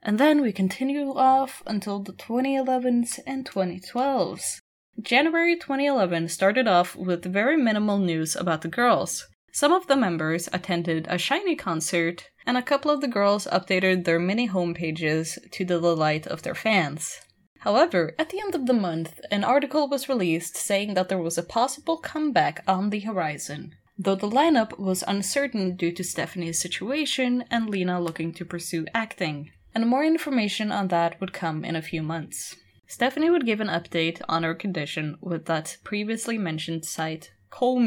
And 0.00 0.18
then 0.18 0.40
we 0.40 0.52
continue 0.52 1.12
off 1.12 1.62
until 1.66 2.00
the 2.00 2.12
2011s 2.12 3.18
and 3.26 3.44
2012s. 3.44 4.60
January 5.00 5.56
2011 5.56 6.28
started 6.28 6.68
off 6.68 6.94
with 6.96 7.24
very 7.24 7.56
minimal 7.56 7.98
news 7.98 8.36
about 8.36 8.62
the 8.62 8.68
girls. 8.68 9.26
Some 9.52 9.72
of 9.72 9.86
the 9.86 9.96
members 9.96 10.48
attended 10.52 11.06
a 11.08 11.18
SHINee 11.18 11.58
concert, 11.58 12.30
and 12.46 12.56
a 12.56 12.62
couple 12.62 12.90
of 12.90 13.00
the 13.00 13.08
girls 13.08 13.46
updated 13.46 14.04
their 14.04 14.18
mini 14.18 14.48
homepages 14.48 15.38
to 15.52 15.64
the 15.64 15.80
delight 15.80 16.26
of 16.26 16.42
their 16.42 16.54
fans. 16.54 17.20
However, 17.60 18.14
at 18.18 18.30
the 18.30 18.40
end 18.40 18.54
of 18.54 18.66
the 18.66 18.72
month, 18.72 19.20
an 19.30 19.42
article 19.42 19.88
was 19.88 20.08
released 20.08 20.56
saying 20.56 20.94
that 20.94 21.08
there 21.08 21.18
was 21.18 21.36
a 21.36 21.42
possible 21.42 21.96
comeback 21.96 22.62
on 22.68 22.90
the 22.90 23.00
horizon, 23.00 23.74
though 23.98 24.14
the 24.14 24.30
lineup 24.30 24.78
was 24.78 25.02
uncertain 25.08 25.74
due 25.74 25.92
to 25.92 26.04
Stephanie's 26.04 26.60
situation 26.60 27.44
and 27.50 27.68
Lena 27.68 28.00
looking 28.00 28.32
to 28.34 28.44
pursue 28.44 28.86
acting. 28.94 29.50
And 29.74 29.86
more 29.86 30.04
information 30.04 30.70
on 30.70 30.88
that 30.88 31.20
would 31.20 31.32
come 31.32 31.64
in 31.64 31.74
a 31.74 31.82
few 31.82 32.02
months. 32.02 32.56
Stephanie 32.86 33.28
would 33.28 33.44
give 33.44 33.60
an 33.60 33.68
update 33.68 34.22
on 34.28 34.44
her 34.44 34.54
condition 34.54 35.16
with 35.20 35.46
that 35.46 35.76
previously 35.84 36.38
mentioned 36.38 36.84
site, 36.84 37.32
Call 37.50 37.80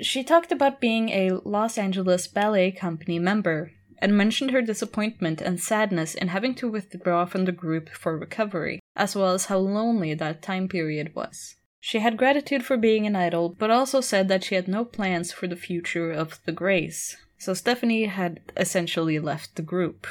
She 0.00 0.22
talked 0.22 0.52
about 0.52 0.80
being 0.80 1.08
a 1.08 1.32
Los 1.44 1.76
Angeles 1.76 2.28
Ballet 2.28 2.70
Company 2.70 3.18
member 3.18 3.72
and 3.98 4.16
mentioned 4.16 4.52
her 4.52 4.62
disappointment 4.62 5.40
and 5.40 5.60
sadness 5.60 6.14
in 6.14 6.28
having 6.28 6.54
to 6.56 6.70
withdraw 6.70 7.24
from 7.24 7.46
the 7.46 7.52
group 7.52 7.88
for 7.90 8.16
recovery, 8.16 8.78
as 8.94 9.16
well 9.16 9.34
as 9.34 9.46
how 9.46 9.58
lonely 9.58 10.14
that 10.14 10.40
time 10.40 10.68
period 10.68 11.14
was. 11.16 11.56
She 11.80 11.98
had 11.98 12.16
gratitude 12.16 12.64
for 12.64 12.76
being 12.76 13.06
an 13.06 13.16
idol, 13.16 13.48
but 13.48 13.70
also 13.70 14.00
said 14.00 14.28
that 14.28 14.44
she 14.44 14.54
had 14.54 14.68
no 14.68 14.84
plans 14.84 15.32
for 15.32 15.46
the 15.46 15.56
future 15.56 16.12
of 16.12 16.40
the 16.44 16.52
Grace. 16.52 17.16
So 17.38 17.54
Stephanie 17.54 18.04
had 18.04 18.40
essentially 18.56 19.18
left 19.18 19.56
the 19.56 19.62
group. 19.62 20.06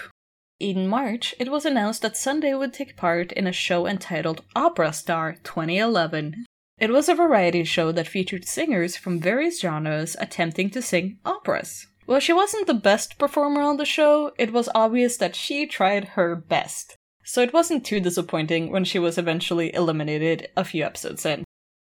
In 0.59 0.87
March, 0.87 1.35
it 1.39 1.51
was 1.51 1.65
announced 1.65 2.01
that 2.01 2.17
Sunday 2.17 2.53
would 2.53 2.73
take 2.73 2.97
part 2.97 3.31
in 3.31 3.47
a 3.47 3.51
show 3.51 3.85
entitled 3.85 4.43
Opera 4.55 4.91
Star 4.91 5.37
2011. 5.43 6.45
It 6.79 6.91
was 6.91 7.09
a 7.09 7.15
variety 7.15 7.63
show 7.63 7.91
that 7.91 8.07
featured 8.07 8.45
singers 8.45 8.95
from 8.95 9.19
various 9.19 9.59
genres 9.59 10.15
attempting 10.19 10.69
to 10.71 10.81
sing 10.81 11.17
operas. 11.25 11.87
While 12.05 12.19
she 12.19 12.33
wasn't 12.33 12.67
the 12.67 12.75
best 12.75 13.17
performer 13.17 13.61
on 13.61 13.77
the 13.77 13.85
show, 13.85 14.31
it 14.37 14.53
was 14.53 14.69
obvious 14.75 15.17
that 15.17 15.35
she 15.35 15.65
tried 15.65 16.09
her 16.09 16.35
best. 16.35 16.95
So 17.23 17.41
it 17.41 17.51
wasn't 17.51 17.83
too 17.83 17.99
disappointing 17.99 18.71
when 18.71 18.85
she 18.85 18.99
was 18.99 19.17
eventually 19.17 19.73
eliminated 19.73 20.49
a 20.55 20.63
few 20.63 20.85
episodes 20.85 21.25
in. 21.25 21.43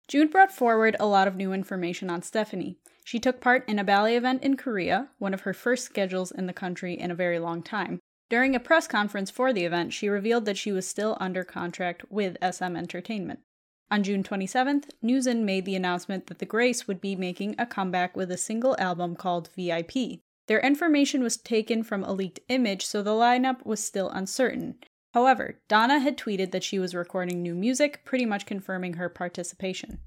June 0.06 0.28
brought 0.28 0.52
forward 0.52 0.96
a 1.00 1.06
lot 1.06 1.26
of 1.26 1.34
new 1.34 1.54
information 1.54 2.10
on 2.10 2.20
Stephanie. 2.20 2.76
She 3.04 3.18
took 3.18 3.40
part 3.40 3.66
in 3.66 3.78
a 3.78 3.84
ballet 3.84 4.16
event 4.16 4.42
in 4.42 4.56
Korea, 4.56 5.08
one 5.18 5.32
of 5.32 5.40
her 5.40 5.54
first 5.54 5.86
schedules 5.86 6.30
in 6.30 6.46
the 6.46 6.52
country 6.52 6.92
in 6.92 7.10
a 7.10 7.14
very 7.14 7.38
long 7.38 7.62
time. 7.62 8.00
During 8.28 8.54
a 8.54 8.60
press 8.60 8.86
conference 8.86 9.30
for 9.30 9.52
the 9.52 9.64
event, 9.64 9.94
she 9.94 10.08
revealed 10.10 10.44
that 10.44 10.58
she 10.58 10.72
was 10.72 10.86
still 10.86 11.16
under 11.20 11.42
contract 11.42 12.04
with 12.10 12.36
SM 12.42 12.76
Entertainment. 12.76 13.40
On 13.90 14.02
June 14.02 14.22
27th, 14.22 14.90
Newsen 15.02 15.44
made 15.44 15.64
the 15.64 15.76
announcement 15.76 16.26
that 16.26 16.38
The 16.38 16.46
Grace 16.46 16.88
would 16.88 17.00
be 17.00 17.14
making 17.14 17.54
a 17.58 17.66
comeback 17.66 18.16
with 18.16 18.30
a 18.30 18.36
single 18.36 18.76
album 18.78 19.14
called 19.14 19.50
VIP. 19.56 20.20
Their 20.46 20.60
information 20.60 21.22
was 21.22 21.36
taken 21.36 21.82
from 21.82 22.02
a 22.02 22.12
leaked 22.12 22.40
image, 22.48 22.84
so 22.84 23.02
the 23.02 23.10
lineup 23.10 23.64
was 23.64 23.84
still 23.84 24.10
uncertain. 24.10 24.76
However, 25.12 25.60
Dana 25.68 26.00
had 26.00 26.18
tweeted 26.18 26.50
that 26.50 26.64
she 26.64 26.78
was 26.78 26.94
recording 26.94 27.40
new 27.42 27.54
music, 27.54 28.04
pretty 28.04 28.26
much 28.26 28.46
confirming 28.46 28.94
her 28.94 29.08
participation. 29.08 30.00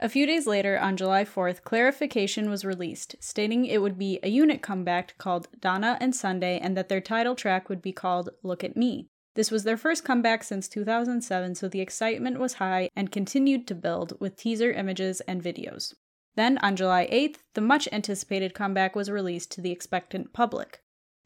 A 0.00 0.08
few 0.08 0.26
days 0.26 0.46
later, 0.46 0.78
on 0.78 0.96
July 0.96 1.24
4th, 1.24 1.64
clarification 1.64 2.48
was 2.48 2.64
released, 2.64 3.16
stating 3.20 3.66
it 3.66 3.82
would 3.82 3.98
be 3.98 4.20
a 4.22 4.28
unit 4.28 4.62
comeback 4.62 5.18
called 5.18 5.48
Dana 5.60 5.98
and 6.00 6.14
Sunday 6.14 6.58
and 6.60 6.76
that 6.76 6.88
their 6.88 7.00
title 7.00 7.34
track 7.34 7.68
would 7.68 7.82
be 7.82 7.92
called 7.92 8.30
Look 8.42 8.62
at 8.62 8.76
Me. 8.76 9.08
This 9.38 9.52
was 9.52 9.62
their 9.62 9.76
first 9.76 10.02
comeback 10.02 10.42
since 10.42 10.66
2007, 10.66 11.54
so 11.54 11.68
the 11.68 11.80
excitement 11.80 12.40
was 12.40 12.54
high 12.54 12.90
and 12.96 13.12
continued 13.12 13.68
to 13.68 13.74
build 13.76 14.18
with 14.18 14.34
teaser 14.34 14.72
images 14.72 15.20
and 15.28 15.40
videos. 15.40 15.94
Then, 16.34 16.58
on 16.58 16.74
July 16.74 17.06
8th, 17.12 17.36
the 17.54 17.60
much 17.60 17.88
anticipated 17.92 18.52
comeback 18.52 18.96
was 18.96 19.08
released 19.08 19.52
to 19.52 19.60
the 19.60 19.70
expectant 19.70 20.32
public. 20.32 20.82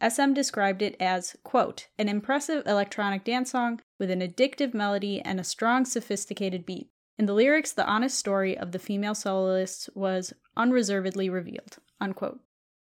SM 0.06 0.34
described 0.34 0.82
it 0.82 0.94
as, 1.00 1.36
quote, 1.42 1.88
an 1.98 2.10
impressive 2.10 2.66
electronic 2.66 3.24
dance 3.24 3.52
song 3.52 3.80
with 3.98 4.10
an 4.10 4.20
addictive 4.20 4.74
melody 4.74 5.22
and 5.22 5.40
a 5.40 5.44
strong, 5.44 5.86
sophisticated 5.86 6.66
beat. 6.66 6.90
In 7.18 7.24
the 7.24 7.32
lyrics, 7.32 7.72
the 7.72 7.86
honest 7.86 8.18
story 8.18 8.58
of 8.58 8.72
the 8.72 8.78
female 8.78 9.14
soloists 9.14 9.88
was 9.94 10.34
unreservedly 10.54 11.30
revealed. 11.30 11.78
Unquote. 11.98 12.40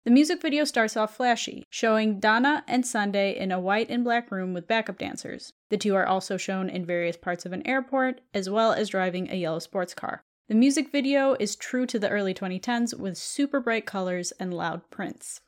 The 0.07 0.13
music 0.13 0.41
video 0.41 0.63
starts 0.63 0.95
off 0.95 1.17
flashy, 1.17 1.65
showing 1.69 2.21
Dana 2.21 2.63
and 2.65 2.87
Sunday 2.87 3.37
in 3.37 3.51
a 3.51 3.59
white 3.59 3.89
and 3.89 4.05
black 4.05 4.31
room 4.31 4.53
with 4.53 4.65
backup 4.65 4.97
dancers. 4.97 5.51
The 5.69 5.75
two 5.75 5.95
are 5.95 6.05
also 6.05 6.37
shown 6.37 6.69
in 6.69 6.85
various 6.85 7.17
parts 7.17 7.45
of 7.45 7.51
an 7.51 7.67
airport, 7.67 8.21
as 8.33 8.49
well 8.49 8.71
as 8.71 8.87
driving 8.87 9.29
a 9.29 9.35
yellow 9.35 9.59
sports 9.59 9.93
car. 9.93 10.23
The 10.47 10.55
music 10.55 10.93
video 10.93 11.35
is 11.41 11.57
true 11.57 11.85
to 11.87 11.99
the 11.99 12.07
early 12.07 12.33
2010s 12.33 12.97
with 12.97 13.17
super 13.17 13.59
bright 13.59 13.85
colors 13.85 14.31
and 14.39 14.53
loud 14.53 14.89
prints. 14.89 15.41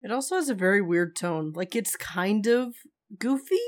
It 0.00 0.10
also 0.10 0.36
has 0.36 0.48
a 0.48 0.54
very 0.54 0.80
weird 0.80 1.14
tone. 1.14 1.52
Like 1.54 1.76
it's 1.76 1.96
kind 1.96 2.46
of 2.46 2.76
goofy, 3.18 3.60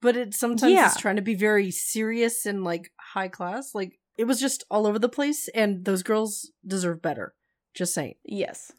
but 0.00 0.16
it 0.16 0.34
sometimes 0.34 0.72
Yeah. 0.72 0.86
is 0.86 0.96
trying 0.96 1.16
to 1.16 1.20
be 1.20 1.34
very 1.34 1.72
serious 1.72 2.46
and 2.46 2.62
like 2.62 2.92
high 3.12 3.26
class. 3.26 3.74
Like 3.74 3.98
it 4.16 4.28
was 4.28 4.38
just 4.38 4.62
all 4.70 4.86
over 4.86 5.00
the 5.00 5.08
place, 5.08 5.48
and 5.48 5.84
those 5.84 6.04
girls 6.04 6.52
deserve 6.64 7.02
better. 7.02 7.34
Just 7.74 7.92
saying. 7.92 8.14
Yes. 8.24 8.70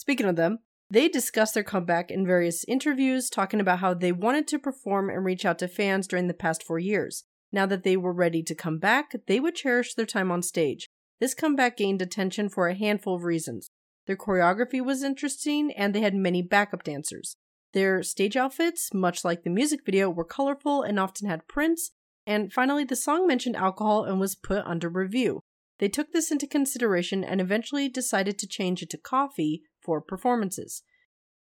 Speaking 0.00 0.24
of 0.24 0.36
them, 0.36 0.60
they 0.88 1.08
discussed 1.08 1.52
their 1.52 1.62
comeback 1.62 2.10
in 2.10 2.26
various 2.26 2.64
interviews, 2.64 3.28
talking 3.28 3.60
about 3.60 3.80
how 3.80 3.92
they 3.92 4.12
wanted 4.12 4.48
to 4.48 4.58
perform 4.58 5.10
and 5.10 5.26
reach 5.26 5.44
out 5.44 5.58
to 5.58 5.68
fans 5.68 6.06
during 6.06 6.26
the 6.26 6.32
past 6.32 6.62
four 6.62 6.78
years. 6.78 7.24
Now 7.52 7.66
that 7.66 7.82
they 7.82 7.98
were 7.98 8.14
ready 8.14 8.42
to 8.44 8.54
come 8.54 8.78
back, 8.78 9.14
they 9.26 9.38
would 9.38 9.54
cherish 9.54 9.92
their 9.92 10.06
time 10.06 10.32
on 10.32 10.42
stage. 10.42 10.88
This 11.20 11.34
comeback 11.34 11.76
gained 11.76 12.00
attention 12.00 12.48
for 12.48 12.66
a 12.66 12.74
handful 12.74 13.16
of 13.16 13.24
reasons. 13.24 13.68
Their 14.06 14.16
choreography 14.16 14.82
was 14.82 15.02
interesting, 15.02 15.70
and 15.72 15.94
they 15.94 16.00
had 16.00 16.14
many 16.14 16.40
backup 16.40 16.82
dancers. 16.82 17.36
Their 17.74 18.02
stage 18.02 18.38
outfits, 18.38 18.94
much 18.94 19.22
like 19.22 19.42
the 19.42 19.50
music 19.50 19.80
video, 19.84 20.08
were 20.08 20.24
colorful 20.24 20.82
and 20.82 20.98
often 20.98 21.28
had 21.28 21.46
prints. 21.46 21.90
And 22.26 22.50
finally, 22.50 22.84
the 22.84 22.96
song 22.96 23.26
mentioned 23.26 23.54
alcohol 23.54 24.04
and 24.04 24.18
was 24.18 24.34
put 24.34 24.64
under 24.64 24.88
review. 24.88 25.42
They 25.78 25.90
took 25.90 26.12
this 26.12 26.30
into 26.30 26.46
consideration 26.46 27.22
and 27.22 27.38
eventually 27.38 27.90
decided 27.90 28.38
to 28.38 28.48
change 28.48 28.82
it 28.82 28.88
to 28.90 28.96
coffee 28.96 29.62
for 29.82 30.00
performances. 30.00 30.82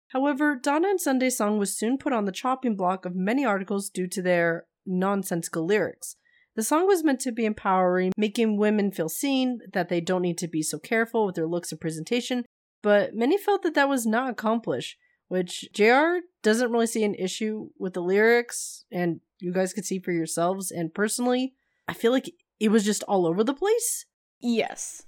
However, 0.10 0.56
Dana 0.62 0.90
and 0.90 1.02
Sunday's 1.02 1.38
song 1.38 1.58
was 1.58 1.78
soon 1.78 1.98
put 1.98 2.14
on 2.14 2.26
the 2.26 2.32
chopping 2.32 2.76
block 2.76 3.06
of 3.06 3.16
many 3.16 3.46
articles 3.46 3.90
due 3.90 4.08
to 4.08 4.22
their 4.22 4.66
nonsensical 4.86 5.66
lyrics. 5.66 6.16
The 6.56 6.64
song 6.64 6.88
was 6.88 7.04
meant 7.04 7.20
to 7.22 7.32
be 7.32 7.46
empowering, 7.46 8.14
making 8.18 8.58
women 8.58 8.92
feel 8.92 9.10
seen, 9.10 9.60
that 9.74 9.90
they 9.90 10.02
don't 10.02 10.24
need 10.24 10.38
to 10.40 10.48
be 10.48 10.64
so 10.64 10.80
careful 10.80 11.26
with 11.26 11.36
their 11.36 11.46
looks 11.46 11.72
and 11.72 11.80
presentation, 11.80 12.46
but 12.82 13.14
many 13.14 13.38
felt 13.38 13.64
that 13.64 13.76
that 13.76 13.90
was 13.90 14.08
not 14.08 14.30
accomplished, 14.30 14.98
which 15.28 15.70
JR 15.74 16.20
doesn't 16.42 16.72
really 16.72 16.88
see 16.88 17.04
an 17.04 17.16
issue 17.16 17.70
with 17.78 17.94
the 17.94 18.02
lyrics, 18.02 18.86
and 18.92 19.20
you 19.40 19.54
guys 19.54 19.74
could 19.74 19.86
see 19.86 20.00
for 20.00 20.12
yourselves. 20.12 20.72
And 20.72 20.94
personally, 20.94 21.54
I 21.88 21.94
feel 21.94 22.12
like 22.12 22.32
it 22.60 22.70
was 22.70 22.84
just 22.84 23.04
all 23.04 23.28
over 23.28 23.44
the 23.44 23.54
place. 23.54 24.06
Yes. 24.40 25.04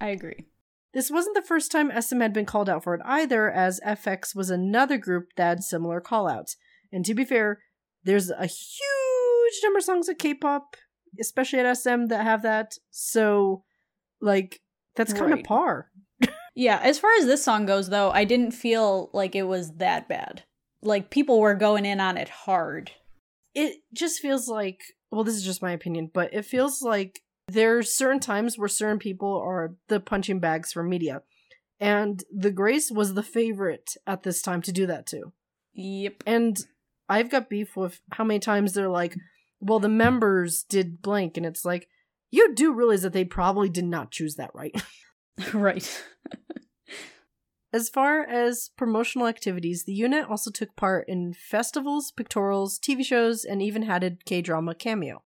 I 0.00 0.08
agree. 0.08 0.46
This 0.94 1.10
wasn't 1.10 1.34
the 1.34 1.42
first 1.42 1.70
time 1.72 1.90
SM 2.00 2.20
had 2.20 2.32
been 2.32 2.46
called 2.46 2.68
out 2.68 2.84
for 2.84 2.94
it 2.94 3.00
either, 3.04 3.50
as 3.50 3.80
f(x) 3.84 4.34
was 4.34 4.48
another 4.48 4.96
group 4.96 5.30
that 5.36 5.48
had 5.48 5.64
similar 5.64 6.00
callouts. 6.00 6.56
And 6.92 7.04
to 7.04 7.14
be 7.14 7.24
fair, 7.24 7.60
there's 8.04 8.30
a 8.30 8.46
huge 8.46 9.54
number 9.62 9.78
of 9.78 9.84
songs 9.84 10.08
of 10.08 10.18
K-pop, 10.18 10.76
especially 11.20 11.58
at 11.58 11.76
SM, 11.76 12.06
that 12.06 12.22
have 12.22 12.42
that. 12.42 12.74
So, 12.90 13.64
like, 14.20 14.60
that's 14.94 15.12
kind 15.12 15.32
of 15.32 15.38
Right. 15.38 15.44
par. 15.46 15.90
Yeah, 16.56 16.78
as 16.84 17.00
far 17.00 17.10
as 17.18 17.26
this 17.26 17.42
song 17.42 17.66
goes, 17.66 17.88
though, 17.88 18.12
I 18.12 18.22
didn't 18.22 18.52
feel 18.52 19.10
like 19.12 19.34
it 19.34 19.42
was 19.42 19.72
that 19.78 20.08
bad. 20.08 20.44
Like, 20.82 21.10
people 21.10 21.40
were 21.40 21.56
going 21.56 21.84
in 21.84 21.98
on 21.98 22.16
it 22.16 22.28
hard. 22.28 22.92
It 23.56 23.78
just 23.92 24.20
feels 24.20 24.46
like, 24.46 24.80
well, 25.10 25.24
this 25.24 25.34
is 25.34 25.44
just 25.44 25.62
my 25.62 25.72
opinion, 25.72 26.12
but 26.14 26.32
it 26.32 26.44
feels 26.44 26.80
like 26.80 27.22
there's 27.48 27.92
certain 27.92 28.20
times 28.20 28.58
where 28.58 28.68
certain 28.68 28.98
people 28.98 29.40
are 29.40 29.74
the 29.88 30.00
punching 30.00 30.40
bags 30.40 30.72
for 30.72 30.82
media. 30.82 31.22
And 31.80 32.22
the 32.32 32.50
Grace 32.50 32.90
was 32.90 33.14
the 33.14 33.22
favorite 33.22 33.96
at 34.06 34.22
this 34.22 34.40
time 34.40 34.62
to 34.62 34.72
do 34.72 34.86
that 34.86 35.06
too. 35.06 35.32
Yep. 35.74 36.22
And 36.26 36.58
I've 37.08 37.30
got 37.30 37.50
beef 37.50 37.76
with 37.76 38.00
how 38.12 38.24
many 38.24 38.40
times 38.40 38.72
they're 38.72 38.88
like, 38.88 39.16
well, 39.60 39.80
the 39.80 39.88
members 39.88 40.62
did 40.62 41.02
blank. 41.02 41.36
And 41.36 41.44
it's 41.44 41.64
like, 41.64 41.88
you 42.30 42.54
do 42.54 42.72
realize 42.72 43.02
that 43.02 43.12
they 43.12 43.24
probably 43.24 43.68
did 43.68 43.84
not 43.84 44.10
choose 44.10 44.36
that 44.36 44.50
right. 44.54 44.74
right. 45.52 46.02
As 47.72 47.88
far 47.88 48.22
as 48.22 48.70
promotional 48.76 49.26
activities, 49.26 49.82
the 49.82 49.92
unit 49.92 50.30
also 50.30 50.52
took 50.52 50.76
part 50.76 51.08
in 51.08 51.34
festivals, 51.34 52.12
pictorials, 52.16 52.78
TV 52.78 53.04
shows, 53.04 53.44
and 53.44 53.60
even 53.60 53.82
had 53.82 54.04
a 54.04 54.12
K 54.24 54.42
drama 54.42 54.76
cameo. 54.76 55.23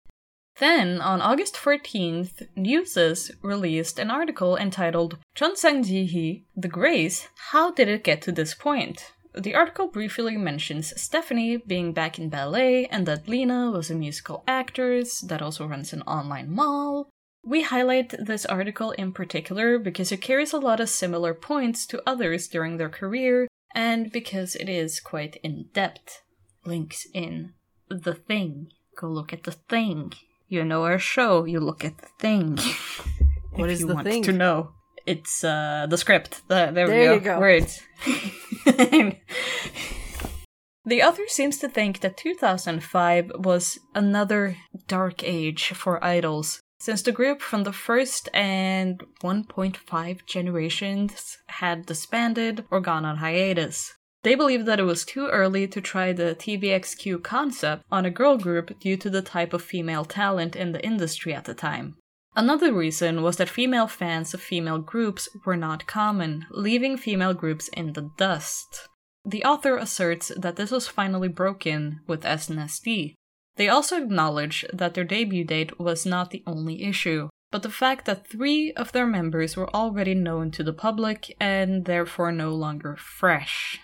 Then, 0.62 1.00
on 1.00 1.20
August 1.20 1.56
14th, 1.56 2.46
Newsen 2.56 3.34
released 3.42 3.98
an 3.98 4.12
article 4.12 4.56
entitled 4.56 5.18
Cheon 5.34 5.56
Sang 5.56 5.82
Ji 5.82 6.06
Hee, 6.06 6.44
The 6.56 6.68
Grace, 6.68 7.26
How 7.50 7.72
Did 7.72 7.88
It 7.88 8.04
Get 8.04 8.22
to 8.22 8.30
This 8.30 8.54
Point? 8.54 9.10
The 9.34 9.56
article 9.56 9.88
briefly 9.88 10.36
mentions 10.36 10.94
Stephanie 11.02 11.56
being 11.56 11.92
back 11.92 12.16
in 12.16 12.28
ballet 12.28 12.86
and 12.86 13.06
that 13.06 13.26
Lena 13.26 13.72
was 13.72 13.90
a 13.90 13.96
musical 13.96 14.44
actress 14.46 15.20
that 15.22 15.42
also 15.42 15.66
runs 15.66 15.92
an 15.92 16.02
online 16.02 16.48
mall. 16.48 17.10
We 17.44 17.62
highlight 17.62 18.14
this 18.24 18.46
article 18.46 18.92
in 18.92 19.10
particular 19.10 19.80
because 19.80 20.12
it 20.12 20.18
carries 20.18 20.52
a 20.52 20.60
lot 20.60 20.78
of 20.78 20.88
similar 20.88 21.34
points 21.34 21.88
to 21.88 22.08
others 22.08 22.46
during 22.46 22.76
their 22.76 22.88
career 22.88 23.48
and 23.74 24.12
because 24.12 24.54
it 24.54 24.68
is 24.68 25.00
quite 25.00 25.40
in 25.42 25.70
depth. 25.74 26.22
Links 26.64 27.04
in 27.12 27.54
the 27.88 28.14
thing. 28.14 28.68
Go 28.96 29.08
look 29.08 29.32
at 29.32 29.42
the 29.42 29.50
thing. 29.50 30.12
You 30.52 30.66
know 30.66 30.84
our 30.84 30.98
show, 30.98 31.46
you 31.46 31.60
look 31.60 31.82
at 31.82 31.96
the 31.96 32.08
thing. 32.18 32.58
What 33.52 33.70
is 33.70 33.80
you 33.80 33.86
the 33.86 33.94
want 33.94 34.06
thing? 34.06 34.22
to 34.24 34.32
know. 34.32 34.72
It's 35.06 35.42
uh 35.42 35.86
the 35.88 35.96
script. 35.96 36.42
The, 36.48 36.70
there, 36.74 36.86
we 36.86 37.06
go. 37.06 37.14
you 37.14 37.20
go. 37.20 37.40
Words. 37.40 37.80
the 40.84 41.02
author 41.02 41.26
seems 41.26 41.56
to 41.58 41.70
think 41.70 42.00
that 42.00 42.18
2005 42.18 43.32
was 43.38 43.78
another 43.94 44.58
dark 44.88 45.24
age 45.24 45.72
for 45.74 46.04
idols, 46.04 46.60
since 46.78 47.00
the 47.00 47.12
group 47.12 47.40
from 47.40 47.64
the 47.64 47.72
first 47.72 48.28
and 48.34 49.02
1.5 49.22 50.26
generations 50.26 51.38
had 51.46 51.86
disbanded 51.86 52.66
or 52.70 52.80
gone 52.80 53.06
on 53.06 53.16
hiatus. 53.18 53.94
They 54.22 54.34
believed 54.36 54.66
that 54.66 54.78
it 54.78 54.84
was 54.84 55.04
too 55.04 55.26
early 55.26 55.66
to 55.66 55.80
try 55.80 56.12
the 56.12 56.36
TVXQ 56.36 57.22
concept 57.22 57.84
on 57.90 58.04
a 58.04 58.10
girl 58.10 58.38
group 58.38 58.78
due 58.78 58.96
to 58.96 59.10
the 59.10 59.22
type 59.22 59.52
of 59.52 59.62
female 59.62 60.04
talent 60.04 60.54
in 60.54 60.72
the 60.72 60.84
industry 60.84 61.34
at 61.34 61.44
the 61.44 61.54
time. 61.54 61.96
Another 62.34 62.72
reason 62.72 63.22
was 63.22 63.36
that 63.36 63.48
female 63.48 63.88
fans 63.88 64.32
of 64.32 64.40
female 64.40 64.78
groups 64.78 65.28
were 65.44 65.56
not 65.56 65.86
common, 65.86 66.46
leaving 66.50 66.96
female 66.96 67.34
groups 67.34 67.68
in 67.68 67.92
the 67.92 68.10
dust. 68.16 68.88
The 69.24 69.44
author 69.44 69.76
asserts 69.76 70.32
that 70.36 70.56
this 70.56 70.70
was 70.70 70.88
finally 70.88 71.28
broken 71.28 72.00
with 72.06 72.22
SNSD. 72.22 73.14
They 73.56 73.68
also 73.68 74.02
acknowledge 74.02 74.64
that 74.72 74.94
their 74.94 75.04
debut 75.04 75.44
date 75.44 75.78
was 75.78 76.06
not 76.06 76.30
the 76.30 76.42
only 76.46 76.84
issue, 76.84 77.28
but 77.50 77.62
the 77.62 77.70
fact 77.70 78.06
that 78.06 78.26
three 78.26 78.72
of 78.72 78.92
their 78.92 79.06
members 79.06 79.56
were 79.56 79.68
already 79.74 80.14
known 80.14 80.50
to 80.52 80.62
the 80.62 80.72
public 80.72 81.36
and 81.38 81.84
therefore 81.84 82.32
no 82.32 82.50
longer 82.54 82.96
fresh. 82.96 83.78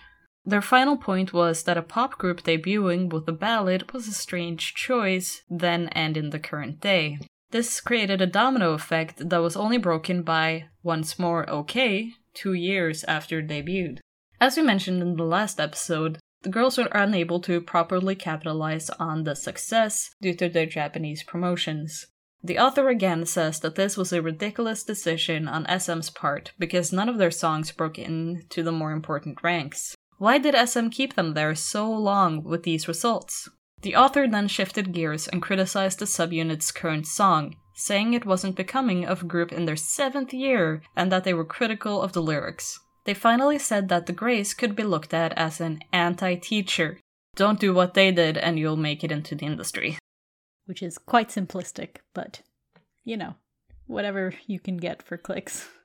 Their 0.49 0.63
final 0.63 0.97
point 0.97 1.31
was 1.31 1.61
that 1.65 1.77
a 1.77 1.83
pop 1.83 2.17
group 2.17 2.41
debuting 2.41 3.13
with 3.13 3.27
a 3.27 3.31
ballad 3.31 3.91
was 3.91 4.07
a 4.07 4.11
strange 4.11 4.73
choice 4.73 5.43
then 5.47 5.89
and 5.89 6.17
in 6.17 6.31
the 6.31 6.39
current 6.39 6.81
day. 6.81 7.19
This 7.51 7.79
created 7.79 8.19
a 8.19 8.25
domino 8.25 8.73
effect 8.73 9.29
that 9.29 9.43
was 9.43 9.55
only 9.55 9.77
broken 9.77 10.23
by 10.23 10.65
Once 10.81 11.19
More 11.19 11.47
OK 11.47 12.13
two 12.33 12.53
years 12.53 13.03
after 13.03 13.43
debuted. 13.43 13.99
As 14.41 14.57
we 14.57 14.63
mentioned 14.63 15.03
in 15.03 15.17
the 15.17 15.23
last 15.23 15.59
episode, 15.59 16.17
the 16.41 16.49
girls 16.49 16.79
were 16.79 16.89
unable 16.93 17.39
to 17.41 17.61
properly 17.61 18.15
capitalize 18.15 18.89
on 18.89 19.25
the 19.25 19.35
success 19.35 20.09
due 20.19 20.33
to 20.33 20.49
their 20.49 20.65
Japanese 20.65 21.21
promotions. 21.21 22.07
The 22.43 22.57
author 22.57 22.89
again 22.89 23.27
says 23.27 23.59
that 23.59 23.75
this 23.75 23.95
was 23.95 24.11
a 24.11 24.23
ridiculous 24.23 24.83
decision 24.83 25.47
on 25.47 25.67
SM's 25.79 26.09
part 26.09 26.53
because 26.57 26.91
none 26.91 27.07
of 27.07 27.19
their 27.19 27.29
songs 27.29 27.71
broke 27.71 27.99
into 27.99 28.63
the 28.63 28.71
more 28.71 28.93
important 28.93 29.43
ranks. 29.43 29.95
Why 30.19 30.37
did 30.37 30.53
SM 30.53 30.89
keep 30.89 31.15
them 31.15 31.33
there 31.33 31.55
so 31.55 31.89
long 31.89 32.43
with 32.43 32.63
these 32.63 32.89
results? 32.89 33.49
The 33.81 33.95
author 33.95 34.27
then 34.27 34.49
shifted 34.49 34.91
gears 34.91 35.29
and 35.29 35.41
criticized 35.41 35.99
the 35.99 36.05
subunit's 36.05 36.73
current 36.73 37.07
song, 37.07 37.55
saying 37.73 38.13
it 38.13 38.25
wasn't 38.25 38.57
becoming 38.57 39.05
of 39.05 39.21
a 39.21 39.25
group 39.25 39.53
in 39.53 39.63
their 39.63 39.77
seventh 39.77 40.33
year 40.33 40.81
and 40.93 41.09
that 41.09 41.23
they 41.23 41.33
were 41.33 41.45
critical 41.45 42.01
of 42.01 42.11
the 42.11 42.21
lyrics. 42.21 42.81
They 43.05 43.13
finally 43.13 43.57
said 43.57 43.87
that 43.87 44.07
the 44.07 44.13
Grace 44.13 44.53
could 44.53 44.75
be 44.75 44.83
looked 44.83 45.13
at 45.13 45.31
as 45.37 45.61
an 45.61 45.79
anti 45.93 46.35
teacher. 46.35 46.99
Don't 47.37 47.59
do 47.59 47.73
what 47.73 47.93
they 47.93 48.11
did 48.11 48.37
and 48.37 48.59
you'll 48.59 48.75
make 48.75 49.05
it 49.05 49.13
into 49.13 49.35
the 49.35 49.45
industry. 49.45 49.97
Which 50.65 50.83
is 50.83 50.97
quite 50.97 51.29
simplistic, 51.29 52.01
but 52.13 52.41
you 53.05 53.15
know, 53.15 53.35
whatever 53.87 54.33
you 54.47 54.59
can 54.59 54.75
get 54.75 55.01
for 55.01 55.15
clicks. 55.15 55.69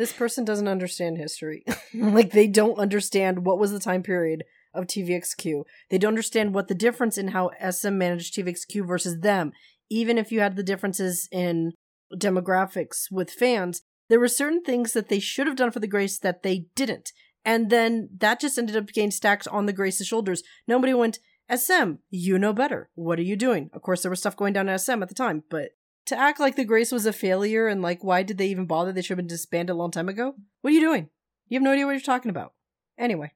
This 0.00 0.14
person 0.14 0.46
doesn't 0.46 0.66
understand 0.66 1.18
history. 1.18 1.62
like 1.94 2.30
they 2.30 2.46
don't 2.46 2.78
understand 2.78 3.44
what 3.44 3.58
was 3.58 3.70
the 3.70 3.78
time 3.78 4.02
period 4.02 4.44
of 4.72 4.86
TVXQ. 4.86 5.64
They 5.90 5.98
don't 5.98 6.08
understand 6.08 6.54
what 6.54 6.68
the 6.68 6.74
difference 6.74 7.18
in 7.18 7.28
how 7.28 7.50
SM 7.70 7.98
managed 7.98 8.32
TVXQ 8.32 8.88
versus 8.88 9.20
them. 9.20 9.52
Even 9.90 10.16
if 10.16 10.32
you 10.32 10.40
had 10.40 10.56
the 10.56 10.62
differences 10.62 11.28
in 11.30 11.72
demographics 12.14 13.10
with 13.10 13.30
fans, 13.30 13.82
there 14.08 14.18
were 14.18 14.26
certain 14.26 14.62
things 14.62 14.94
that 14.94 15.10
they 15.10 15.20
should 15.20 15.46
have 15.46 15.56
done 15.56 15.70
for 15.70 15.80
the 15.80 15.86
Grace 15.86 16.18
that 16.18 16.42
they 16.42 16.64
didn't. 16.74 17.12
And 17.44 17.68
then 17.68 18.08
that 18.20 18.40
just 18.40 18.56
ended 18.56 18.78
up 18.78 18.86
getting 18.86 19.10
stacked 19.10 19.48
on 19.48 19.66
the 19.66 19.74
Grace's 19.74 20.06
shoulders. 20.06 20.42
Nobody 20.66 20.94
went, 20.94 21.18
SM, 21.54 21.96
you 22.08 22.38
know 22.38 22.54
better. 22.54 22.88
What 22.94 23.18
are 23.18 23.22
you 23.22 23.36
doing? 23.36 23.68
Of 23.74 23.82
course, 23.82 24.00
there 24.00 24.10
was 24.10 24.20
stuff 24.20 24.34
going 24.34 24.54
down 24.54 24.70
at 24.70 24.80
SM 24.80 25.02
at 25.02 25.10
the 25.10 25.14
time, 25.14 25.44
but 25.50 25.72
to 26.06 26.18
act 26.18 26.40
like 26.40 26.56
the 26.56 26.64
Grace 26.64 26.90
was 26.92 27.06
a 27.06 27.12
failure 27.12 27.68
and 27.68 27.82
like, 27.82 28.02
why 28.02 28.22
did 28.22 28.38
they 28.38 28.48
even 28.48 28.66
bother? 28.66 28.92
They 28.92 29.02
should 29.02 29.10
have 29.10 29.16
been 29.18 29.26
disbanded 29.26 29.74
a 29.74 29.78
long 29.78 29.90
time 29.90 30.08
ago. 30.08 30.34
What 30.62 30.70
are 30.70 30.74
you 30.74 30.80
doing? 30.80 31.08
You 31.48 31.56
have 31.56 31.62
no 31.62 31.72
idea 31.72 31.86
what 31.86 31.92
you're 31.92 32.00
talking 32.00 32.30
about. 32.30 32.52
Anyway, 32.98 33.32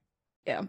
Yeah. 0.47 0.63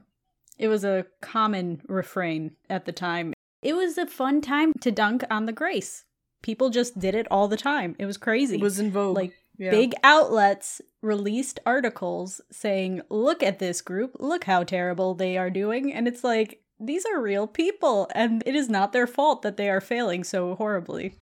It 0.57 0.69
was 0.69 0.85
a 0.85 1.05
common 1.21 1.81
refrain 1.87 2.55
at 2.69 2.85
the 2.85 2.93
time. 2.93 3.33
It 3.61 3.73
was 3.75 3.97
a 3.97 4.05
fun 4.07 4.39
time 4.41 4.71
to 4.81 4.89
dunk 4.91 5.23
on 5.29 5.45
the 5.47 5.51
Grace. 5.51 6.05
People 6.43 6.69
just 6.69 6.97
did 6.97 7.13
it 7.15 7.27
all 7.29 7.47
the 7.49 7.57
time. 7.57 7.95
It 7.99 8.05
was 8.05 8.15
crazy. 8.17 8.55
it 8.55 8.61
was 8.61 8.79
in 8.79 8.91
vogue. 8.91 9.15
like 9.17 9.33
Yeah. 9.57 9.71
big 9.71 9.93
outlets 10.03 10.81
released 11.01 11.59
articles 11.65 12.39
saying, 12.51 13.01
"Look 13.09 13.41
at 13.43 13.59
this 13.59 13.81
group. 13.81 14.15
Look 14.19 14.45
how 14.45 14.63
terrible 14.63 15.13
they 15.13 15.37
are 15.37 15.49
doing." 15.49 15.91
And 15.93 16.07
it's 16.07 16.23
like, 16.23 16.61
these 16.79 17.05
are 17.05 17.21
real 17.21 17.47
people 17.47 18.09
and 18.13 18.43
it 18.45 18.53
is 18.55 18.69
not 18.69 18.91
their 18.93 19.07
fault 19.07 19.41
that 19.43 19.55
they 19.57 19.69
are 19.69 19.81
failing 19.81 20.23
so 20.23 20.55
horribly. 20.55 21.15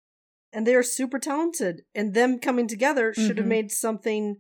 And 0.53 0.67
they 0.67 0.75
are 0.75 0.83
super 0.83 1.19
talented. 1.19 1.83
And 1.95 2.15
them 2.15 2.39
coming 2.39 2.67
together 2.69 3.13
should 3.15 3.37
have 3.39 3.47
Mhm. 3.47 3.57
made 3.57 3.73
something 3.73 4.37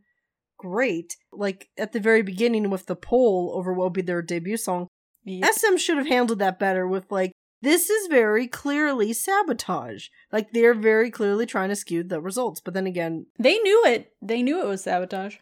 great. 0.59 1.16
Like 1.33 1.68
at 1.77 1.92
the 1.92 2.01
very 2.01 2.22
beginning 2.22 2.70
with 2.70 2.87
the 2.87 2.96
poll 2.96 3.53
over 3.55 3.72
what 3.72 3.85
would 3.87 3.92
be 3.94 4.03
their 4.03 4.22
debut 4.22 4.57
song, 4.57 4.88
SM 5.27 5.77
should 5.77 5.96
have 5.98 6.07
handled 6.09 6.38
that 6.40 6.59
better 6.59 6.87
with 6.87 7.11
like, 7.11 7.33
this 7.62 7.88
is 7.90 8.09
very 8.09 8.46
clearly 8.48 9.12
sabotage. 9.12 10.09
Like 10.33 10.53
they're 10.53 10.75
very 10.75 11.11
clearly 11.11 11.46
trying 11.46 11.68
to 11.68 11.77
skew 11.77 12.03
the 12.03 12.20
results. 12.20 12.61
But 12.61 12.75
then 12.75 12.87
again, 12.87 13.27
They 13.38 13.59
knew 13.59 13.85
it. 13.87 14.12
They 14.20 14.42
knew 14.42 14.61
it 14.61 14.66
was 14.68 14.83
sabotage. 14.83 15.37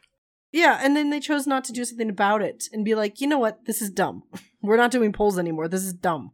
yeah, 0.52 0.80
and 0.82 0.96
then 0.96 1.10
they 1.10 1.20
chose 1.20 1.46
not 1.46 1.64
to 1.64 1.72
do 1.72 1.84
something 1.84 2.10
about 2.10 2.42
it 2.42 2.64
and 2.72 2.84
be 2.84 2.94
like, 2.94 3.20
you 3.20 3.26
know 3.26 3.38
what, 3.38 3.64
this 3.66 3.80
is 3.80 3.88
dumb. 3.90 4.24
We're 4.62 4.76
not 4.76 4.90
doing 4.90 5.12
polls 5.12 5.38
anymore. 5.38 5.68
This 5.68 5.82
is 5.84 5.94
dumb. 5.94 6.32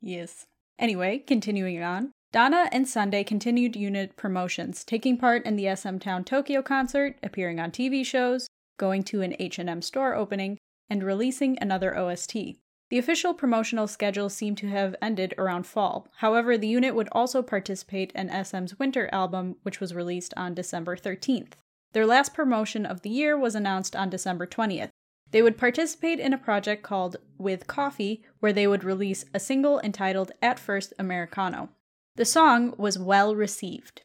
Yes. 0.00 0.46
Anyway, 0.78 1.18
continuing 1.18 1.82
on. 1.82 2.12
Dana 2.32 2.68
and 2.70 2.86
Sunday 2.86 3.24
continued 3.24 3.76
unit 3.76 4.16
promotions, 4.16 4.84
taking 4.84 5.16
part 5.16 5.46
in 5.46 5.56
the 5.56 5.74
SM 5.74 5.98
Town 5.98 6.22
Tokyo 6.22 6.60
concert, 6.60 7.16
appearing 7.22 7.58
on 7.58 7.70
TV 7.70 8.04
shows, 8.04 8.48
going 8.78 9.02
to 9.04 9.22
an 9.22 9.34
H&M 9.38 9.80
store 9.80 10.14
opening, 10.14 10.58
and 10.90 11.02
releasing 11.02 11.58
another 11.60 11.96
OST. 11.96 12.56
The 12.88 12.98
official 12.98 13.34
promotional 13.34 13.88
schedule 13.88 14.28
seemed 14.28 14.58
to 14.58 14.68
have 14.68 14.94
ended 15.02 15.34
around 15.38 15.66
fall. 15.66 16.08
However, 16.18 16.56
the 16.56 16.68
unit 16.68 16.94
would 16.94 17.08
also 17.10 17.42
participate 17.42 18.12
in 18.12 18.44
SM's 18.44 18.78
winter 18.78 19.08
album, 19.12 19.56
which 19.62 19.80
was 19.80 19.94
released 19.94 20.34
on 20.36 20.54
December 20.54 20.96
13th. 20.96 21.52
Their 21.92 22.06
last 22.06 22.34
promotion 22.34 22.86
of 22.86 23.02
the 23.02 23.10
year 23.10 23.36
was 23.36 23.54
announced 23.54 23.96
on 23.96 24.10
December 24.10 24.46
20th. 24.46 24.90
They 25.30 25.42
would 25.42 25.58
participate 25.58 26.20
in 26.20 26.32
a 26.32 26.38
project 26.38 26.82
called 26.82 27.16
With 27.36 27.66
Coffee, 27.66 28.22
where 28.40 28.52
they 28.52 28.66
would 28.66 28.84
release 28.84 29.24
a 29.34 29.40
single 29.40 29.80
entitled 29.80 30.32
At 30.40 30.58
First 30.58 30.94
Americano. 30.98 31.70
The 32.14 32.24
song 32.24 32.74
was 32.78 32.98
well 32.98 33.34
received. 33.34 34.02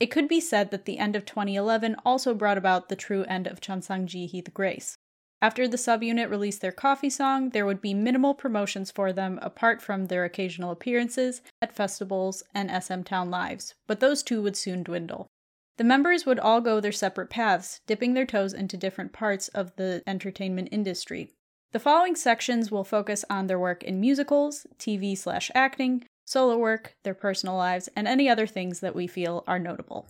It 0.00 0.10
could 0.10 0.28
be 0.28 0.40
said 0.40 0.70
that 0.70 0.86
the 0.86 0.98
end 0.98 1.14
of 1.14 1.24
2011 1.24 1.96
also 2.04 2.34
brought 2.34 2.58
about 2.58 2.88
the 2.88 2.96
true 2.96 3.24
end 3.24 3.46
of 3.46 3.60
Chansangji 3.60 4.44
the 4.44 4.50
Grace. 4.50 4.98
After 5.40 5.68
the 5.68 5.76
subunit 5.76 6.30
released 6.30 6.62
their 6.62 6.72
coffee 6.72 7.10
song, 7.10 7.50
there 7.50 7.66
would 7.66 7.82
be 7.82 7.92
minimal 7.92 8.34
promotions 8.34 8.90
for 8.90 9.12
them 9.12 9.38
apart 9.42 9.82
from 9.82 10.06
their 10.06 10.24
occasional 10.24 10.70
appearances 10.70 11.42
at 11.60 11.74
festivals 11.74 12.42
and 12.54 12.70
SM 12.82 13.02
Town 13.02 13.30
Lives, 13.30 13.74
but 13.86 14.00
those 14.00 14.22
too 14.22 14.42
would 14.42 14.56
soon 14.56 14.82
dwindle. 14.82 15.28
The 15.76 15.84
members 15.84 16.24
would 16.24 16.38
all 16.38 16.60
go 16.60 16.78
their 16.78 16.92
separate 16.92 17.30
paths, 17.30 17.80
dipping 17.86 18.14
their 18.14 18.26
toes 18.26 18.52
into 18.52 18.76
different 18.76 19.12
parts 19.12 19.48
of 19.48 19.74
the 19.74 20.02
entertainment 20.06 20.68
industry. 20.70 21.32
The 21.72 21.80
following 21.80 22.14
sections 22.14 22.70
will 22.70 22.84
focus 22.84 23.24
on 23.28 23.48
their 23.48 23.58
work 23.58 23.82
in 23.82 24.00
musicals, 24.00 24.66
TV 24.78 25.18
slash 25.18 25.50
acting, 25.52 26.04
solo 26.24 26.56
work, 26.56 26.94
their 27.02 27.14
personal 27.14 27.56
lives, 27.56 27.88
and 27.96 28.06
any 28.06 28.28
other 28.28 28.46
things 28.46 28.78
that 28.80 28.94
we 28.94 29.08
feel 29.08 29.42
are 29.48 29.58
notable. 29.58 30.08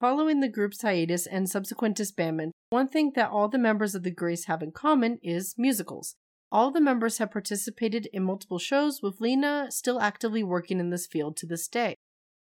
Following 0.00 0.38
the 0.38 0.48
group's 0.48 0.82
hiatus 0.82 1.26
and 1.26 1.50
subsequent 1.50 1.96
disbandment, 1.96 2.50
one 2.70 2.86
thing 2.86 3.12
that 3.16 3.30
all 3.30 3.48
the 3.48 3.58
members 3.58 3.96
of 3.96 4.04
the 4.04 4.10
Grace 4.12 4.44
have 4.44 4.62
in 4.62 4.70
common 4.70 5.18
is 5.22 5.56
musicals. 5.58 6.14
All 6.52 6.70
the 6.70 6.80
members 6.80 7.18
have 7.18 7.32
participated 7.32 8.06
in 8.12 8.22
multiple 8.22 8.60
shows, 8.60 9.02
with 9.02 9.20
Lena 9.20 9.66
still 9.70 10.00
actively 10.00 10.44
working 10.44 10.78
in 10.78 10.90
this 10.90 11.06
field 11.06 11.36
to 11.38 11.46
this 11.46 11.66
day. 11.66 11.96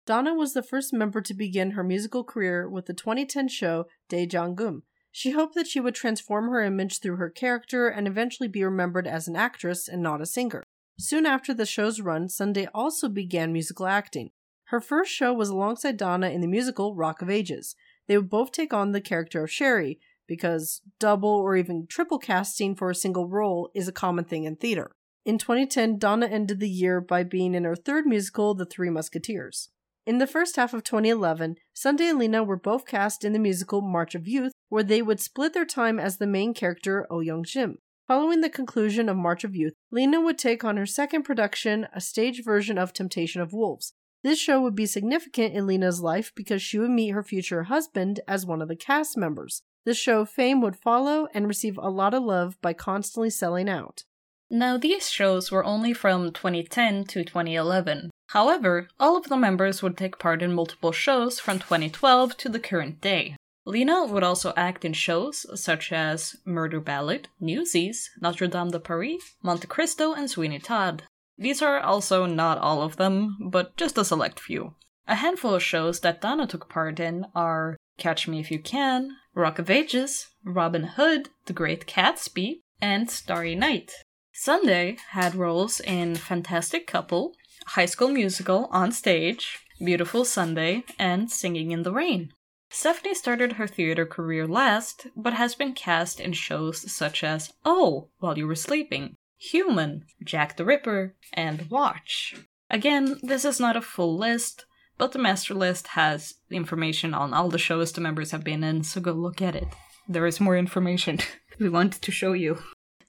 Dana 0.08 0.34
was 0.34 0.54
the 0.54 0.64
first 0.64 0.94
member 0.94 1.20
to 1.20 1.34
begin 1.34 1.72
her 1.72 1.84
musical 1.84 2.24
career 2.24 2.70
with 2.70 2.86
the 2.86 2.94
2010 2.94 3.50
show 3.50 3.88
Dae 4.08 4.26
Jang 4.26 4.56
Geum. 4.56 4.84
She 5.12 5.32
hoped 5.32 5.54
that 5.56 5.68
she 5.68 5.82
would 5.82 5.96
transform 5.96 6.48
her 6.48 6.64
image 6.64 7.02
through 7.02 7.18
her 7.18 7.30
character 7.30 7.90
and 7.90 8.08
eventually 8.08 8.48
be 8.48 8.64
remembered 8.64 9.06
as 9.06 9.28
an 9.28 9.36
actress 9.36 9.90
and 9.90 10.02
not 10.02 10.22
a 10.22 10.26
singer. 10.26 10.64
Soon 10.98 11.26
after 11.26 11.54
the 11.54 11.66
show's 11.66 12.00
run, 12.00 12.30
Sunday 12.30 12.70
also 12.74 13.10
began 13.10 13.52
musical 13.52 13.86
acting. 13.86 14.30
Her 14.68 14.80
first 14.80 15.12
show 15.12 15.34
was 15.34 15.50
alongside 15.50 15.98
Dana 15.98 16.30
in 16.30 16.40
the 16.40 16.48
musical 16.48 16.96
Rock 16.96 17.22
of 17.22 17.30
Ages. 17.30 17.76
They 18.08 18.18
would 18.18 18.30
both 18.30 18.54
take 18.54 18.74
on 18.74 18.94
the 18.94 19.02
character 19.02 19.44
of 19.44 19.52
Sherrie, 19.52 20.00
because 20.26 20.82
double 21.00 21.30
or 21.30 21.58
even 21.58 21.86
triple 21.86 22.18
casting 22.18 22.76
for 22.76 22.90
a 22.90 22.96
single 22.96 23.28
role 23.28 23.70
is 23.76 23.90
a 23.90 23.94
common 23.94 24.24
thing 24.24 24.46
in 24.46 24.56
theater. 24.56 24.90
In 25.26 25.38
2010, 25.38 25.98
Dana 25.98 26.28
ended 26.28 26.62
the 26.62 26.70
year 26.70 27.02
by 27.02 27.24
being 27.24 27.54
in 27.54 27.66
her 27.66 27.76
third 27.76 28.06
musical, 28.06 28.54
The 28.56 28.66
Three 28.66 28.90
Musketeers. 28.90 29.70
In 30.08 30.20
the 30.20 30.26
first 30.26 30.56
half 30.56 30.74
of 30.74 30.86
2011, 30.86 31.58
Sunday 31.74 32.08
and 32.08 32.18
Lena 32.18 32.42
were 32.42 32.56
both 32.56 32.86
cast 32.86 33.26
in 33.26 33.34
the 33.34 33.40
musical 33.40 33.82
March 33.82 34.16
of 34.16 34.26
Youth, 34.26 34.54
where 34.70 34.82
they 34.82 35.02
would 35.02 35.20
split 35.20 35.52
their 35.52 35.66
time 35.66 36.00
as 36.00 36.16
the 36.16 36.26
main 36.26 36.54
character, 36.54 37.06
Oh 37.10 37.20
Young 37.20 37.44
Jim. 37.44 37.80
Following 38.08 38.40
the 38.40 38.50
conclusion 38.50 39.10
of 39.10 39.18
March 39.18 39.44
of 39.44 39.54
Youth, 39.54 39.74
Lena 39.92 40.22
would 40.22 40.38
take 40.38 40.64
on 40.64 40.78
her 40.78 40.86
second 40.86 41.24
production, 41.24 41.90
a 41.94 42.00
stage 42.00 42.42
version 42.42 42.78
of 42.78 42.94
Temptation 42.94 43.42
of 43.42 43.52
Wolves. 43.52 43.92
This 44.24 44.40
show 44.40 44.62
would 44.62 44.78
be 44.78 44.86
significant 44.86 45.54
in 45.54 45.68
Lena's 45.68 46.00
life 46.00 46.32
because 46.34 46.62
she 46.62 46.80
would 46.80 46.92
meet 46.92 47.10
her 47.10 47.22
future 47.22 47.64
husband 47.64 48.22
as 48.30 48.46
one 48.46 48.62
of 48.62 48.70
the 48.70 48.78
cast 48.78 49.18
members. 49.18 49.62
The 49.84 49.94
show 49.94 50.24
fame 50.24 50.62
would 50.62 50.78
follow 50.78 51.28
and 51.34 51.50
receive 51.50 51.78
a 51.78 51.90
lot 51.90 52.14
of 52.14 52.24
love 52.24 52.56
by 52.62 52.72
constantly 52.72 53.30
selling 53.30 53.68
out. 53.68 54.06
Now, 54.50 54.78
these 54.78 55.10
shows 55.10 55.52
were 55.52 55.66
only 55.66 55.92
from 55.92 56.32
2010 56.32 57.04
to 57.08 57.26
2011. 57.26 58.10
However, 58.28 58.90
all 59.00 59.16
of 59.16 59.26
the 59.26 59.38
members 59.38 59.82
would 59.82 59.98
take 59.98 60.20
part 60.20 60.42
in 60.42 60.54
multiple 60.54 60.92
shows 60.92 61.40
from 61.40 61.60
2012 61.60 62.36
to 62.38 62.50
the 62.50 62.60
current 62.60 63.00
day. 63.02 63.36
Lena 63.66 64.06
would 64.06 64.24
also 64.24 64.54
act 64.56 64.86
in 64.86 64.94
shows 64.94 65.46
such 65.62 65.92
as 65.92 66.38
Murder 66.46 66.80
Ballad, 66.80 67.28
Newsies, 67.40 68.10
Notre 68.22 68.48
Dame 68.48 68.72
de 68.72 68.80
Paris, 68.80 69.36
Monte 69.44 69.68
Cristo, 69.68 70.14
and 70.14 70.30
Sweeney 70.30 70.60
Todd. 70.60 71.04
These 71.38 71.62
are 71.62 71.80
also 71.80 72.26
not 72.26 72.58
all 72.58 72.82
of 72.82 72.96
them, 72.96 73.38
but 73.40 73.76
just 73.78 73.98
a 73.98 74.06
select 74.06 74.40
few. 74.40 74.76
A 75.08 75.16
handful 75.16 75.54
of 75.54 75.64
shows 75.64 76.00
that 76.02 76.22
Donna 76.22 76.48
took 76.48 76.70
part 76.70 77.00
in 77.00 77.26
are 77.36 77.78
Catch 77.98 78.28
Me 78.28 78.40
If 78.40 78.52
You 78.52 78.60
Can, 78.60 79.12
Rock 79.36 79.60
of 79.60 79.70
Ages, 79.70 80.28
Robin 80.44 80.84
Hood, 80.84 81.30
The 81.46 81.54
Great 81.54 81.86
Gatsby, 81.86 82.62
and 82.82 83.10
Starry 83.10 83.56
Night. 83.56 83.92
Sunday 84.34 84.98
had 85.12 85.36
roles 85.36 85.80
in 85.80 86.16
Fantastic 86.16 86.88
Couple, 86.88 87.34
High 87.72 87.86
School 87.86 88.08
Musical 88.08 88.70
on 88.72 88.94
stage, 88.94 89.60
Beautiful 89.84 90.24
Sunday, 90.24 90.86
and 90.98 91.30
Singing 91.30 91.72
in 91.72 91.84
the 91.84 91.92
Rain. 91.92 92.32
Stephanie 92.70 93.14
started 93.14 93.54
her 93.54 93.68
theater 93.68 94.06
career 94.06 94.48
last, 94.48 95.08
but 95.18 95.34
has 95.34 95.54
been 95.54 95.74
cast 95.74 96.22
in 96.22 96.32
shows 96.32 96.90
such 96.90 97.26
as 97.26 97.52
Oh, 97.66 98.08
While 98.20 98.38
You 98.38 98.48
Were 98.48 98.56
Sleeping, 98.56 99.16
Human, 99.38 100.06
Jack 100.24 100.56
the 100.56 100.64
Ripper, 100.64 101.16
and 101.34 101.70
Watch. 101.70 102.36
Again, 102.70 103.20
this 103.22 103.44
is 103.44 103.60
not 103.60 103.76
a 103.76 103.82
full 103.82 104.18
list, 104.18 104.66
but 104.98 105.12
the 105.12 105.20
master 105.20 105.54
list 105.54 105.88
has 105.88 106.36
information 106.50 107.14
on 107.14 107.34
all 107.34 107.50
the 107.50 107.58
shows 107.58 107.92
the 107.92 108.00
members 108.00 108.32
have 108.32 108.46
been 108.46 108.64
in, 108.64 108.84
so 108.84 109.02
go 109.02 109.12
look 109.12 109.42
at 109.42 109.56
it. 109.58 109.68
There 110.08 110.26
is 110.26 110.40
more 110.40 110.56
information 110.58 111.20
we 111.60 111.68
wanted 111.68 112.02
to 112.02 112.12
show 112.12 112.32
you. 112.32 112.60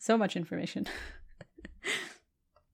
So 0.00 0.18
much 0.18 0.34
information. 0.34 0.88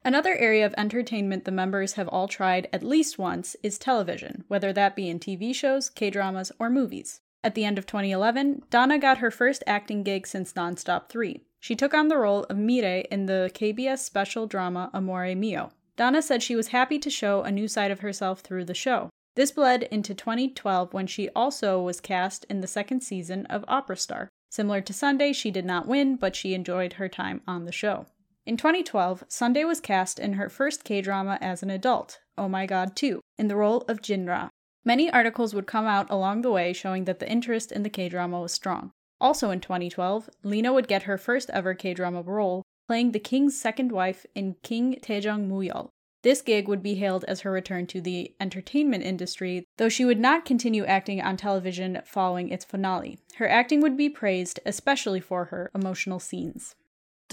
Another 0.07 0.37
area 0.37 0.67
of 0.67 0.75
entertainment 0.77 1.47
the 1.47 1.51
members 1.51 1.95
have 1.95 2.09
all 2.09 2.29
tried 2.29 2.69
at 2.75 2.83
least 2.83 3.19
once 3.19 3.57
is 3.63 3.79
television, 3.79 4.45
whether 4.49 4.71
that 4.71 4.95
be 4.95 5.09
in 5.09 5.19
TV 5.19 5.55
shows, 5.55 5.89
K 5.89 6.11
dramas, 6.11 6.53
or 6.59 6.69
movies. 6.69 7.21
At 7.43 7.55
the 7.55 7.65
end 7.65 7.79
of 7.79 7.87
2011, 7.87 8.65
Dana 8.69 8.99
got 8.99 9.19
her 9.19 9.31
first 9.31 9.65
acting 9.67 10.03
gig 10.03 10.27
since 10.27 10.53
Nonstop 10.53 11.09
3. 11.09 11.41
She 11.59 11.75
took 11.75 11.95
on 11.95 12.09
the 12.09 12.19
role 12.19 12.45
of 12.45 12.59
Mire 12.59 13.05
in 13.11 13.25
the 13.25 13.51
KBS 13.55 14.01
special 14.01 14.47
drama 14.47 14.91
Amore 14.93 15.35
Mio. 15.35 15.71
Dana 15.97 16.21
said 16.21 16.43
she 16.43 16.57
was 16.57 16.69
happy 16.69 16.99
to 16.99 17.09
show 17.09 17.43
a 17.43 17.51
new 17.51 17.67
side 17.67 17.91
of 17.91 18.01
herself 18.01 18.41
through 18.41 18.67
the 18.67 18.75
show. 18.75 19.09
This 19.37 19.53
bled 19.53 19.85
into 19.85 20.15
2012 20.15 20.93
when 20.93 21.07
she 21.07 21.31
also 21.31 21.81
was 21.81 22.01
cast 22.01 22.45
in 22.51 22.61
the 22.61 22.67
second 22.67 23.01
season 23.01 23.47
of 23.47 23.65
Opera 23.69 23.97
Star. 23.97 24.29
Similar 24.51 24.83
to 24.83 24.93
Sunday, 24.93 25.33
she 25.33 25.51
did 25.51 25.65
not 25.65 25.89
win, 25.89 26.17
but 26.17 26.37
she 26.37 26.53
enjoyed 26.53 26.95
her 26.95 27.09
time 27.09 27.41
on 27.49 27.65
the 27.65 27.73
show. 27.73 28.07
In 28.47 28.59
2012, 28.59 29.25
Sunday 29.27 29.65
was 29.65 29.81
cast 29.81 30.19
in 30.19 30.35
her 30.35 30.51
first 30.51 30.85
K 30.85 31.01
drama 31.01 31.39
as 31.41 31.63
an 31.63 31.71
adult, 31.71 32.21
Oh 32.37 32.47
My 32.47 32.67
God 32.67 32.95
2, 32.95 33.23
in 33.39 33.49
the 33.49 33.57
role 33.57 33.87
of 33.89 34.03
Jinra. 34.03 34.51
Many 34.85 35.11
articles 35.11 35.55
would 35.55 35.67
come 35.67 35.87
out 35.87 36.11
along 36.11 36.43
the 36.43 36.51
way 36.51 36.75
showing 36.75 37.07
that 37.07 37.21
the 37.21 37.31
interest 37.31 37.73
in 37.73 37.85
the 37.85 37.89
K 37.89 38.11
drama 38.11 38.39
was 38.41 38.53
strong. 38.53 38.91
Also 39.19 39.51
in 39.51 39.61
2012, 39.61 40.29
Lena 40.43 40.75
would 40.75 40.89
get 40.89 41.05
her 41.05 41.17
first 41.17 41.49
ever 41.51 41.73
K 41.73 41.95
drama 41.95 42.21
role, 42.21 42.63
playing 42.87 43.13
the 43.13 43.19
king's 43.19 43.59
second 43.59 43.91
wife 43.91 44.27
in 44.35 44.57
King 44.63 44.99
Taejong 45.01 45.49
Muyol. 45.49 45.89
This 46.23 46.43
gig 46.43 46.69
would 46.69 46.83
be 46.83 46.97
hailed 46.97 47.25
as 47.25 47.41
her 47.41 47.51
return 47.51 47.87
to 47.87 48.01
the 48.03 48.35
entertainment 48.39 49.05
industry, 49.05 49.65
though 49.79 49.89
she 49.89 50.05
would 50.05 50.21
not 50.21 50.45
continue 50.45 50.85
acting 50.85 51.23
on 51.23 51.39
television 51.39 52.03
following 52.05 52.51
its 52.51 52.67
finale. 52.67 53.19
Her 53.37 53.49
acting 53.49 53.81
would 53.81 53.97
be 53.97 54.11
praised, 54.11 54.61
especially 54.67 55.21
for 55.21 55.47
her 55.47 55.71
emotional 55.75 56.21
scenes. 56.21 56.75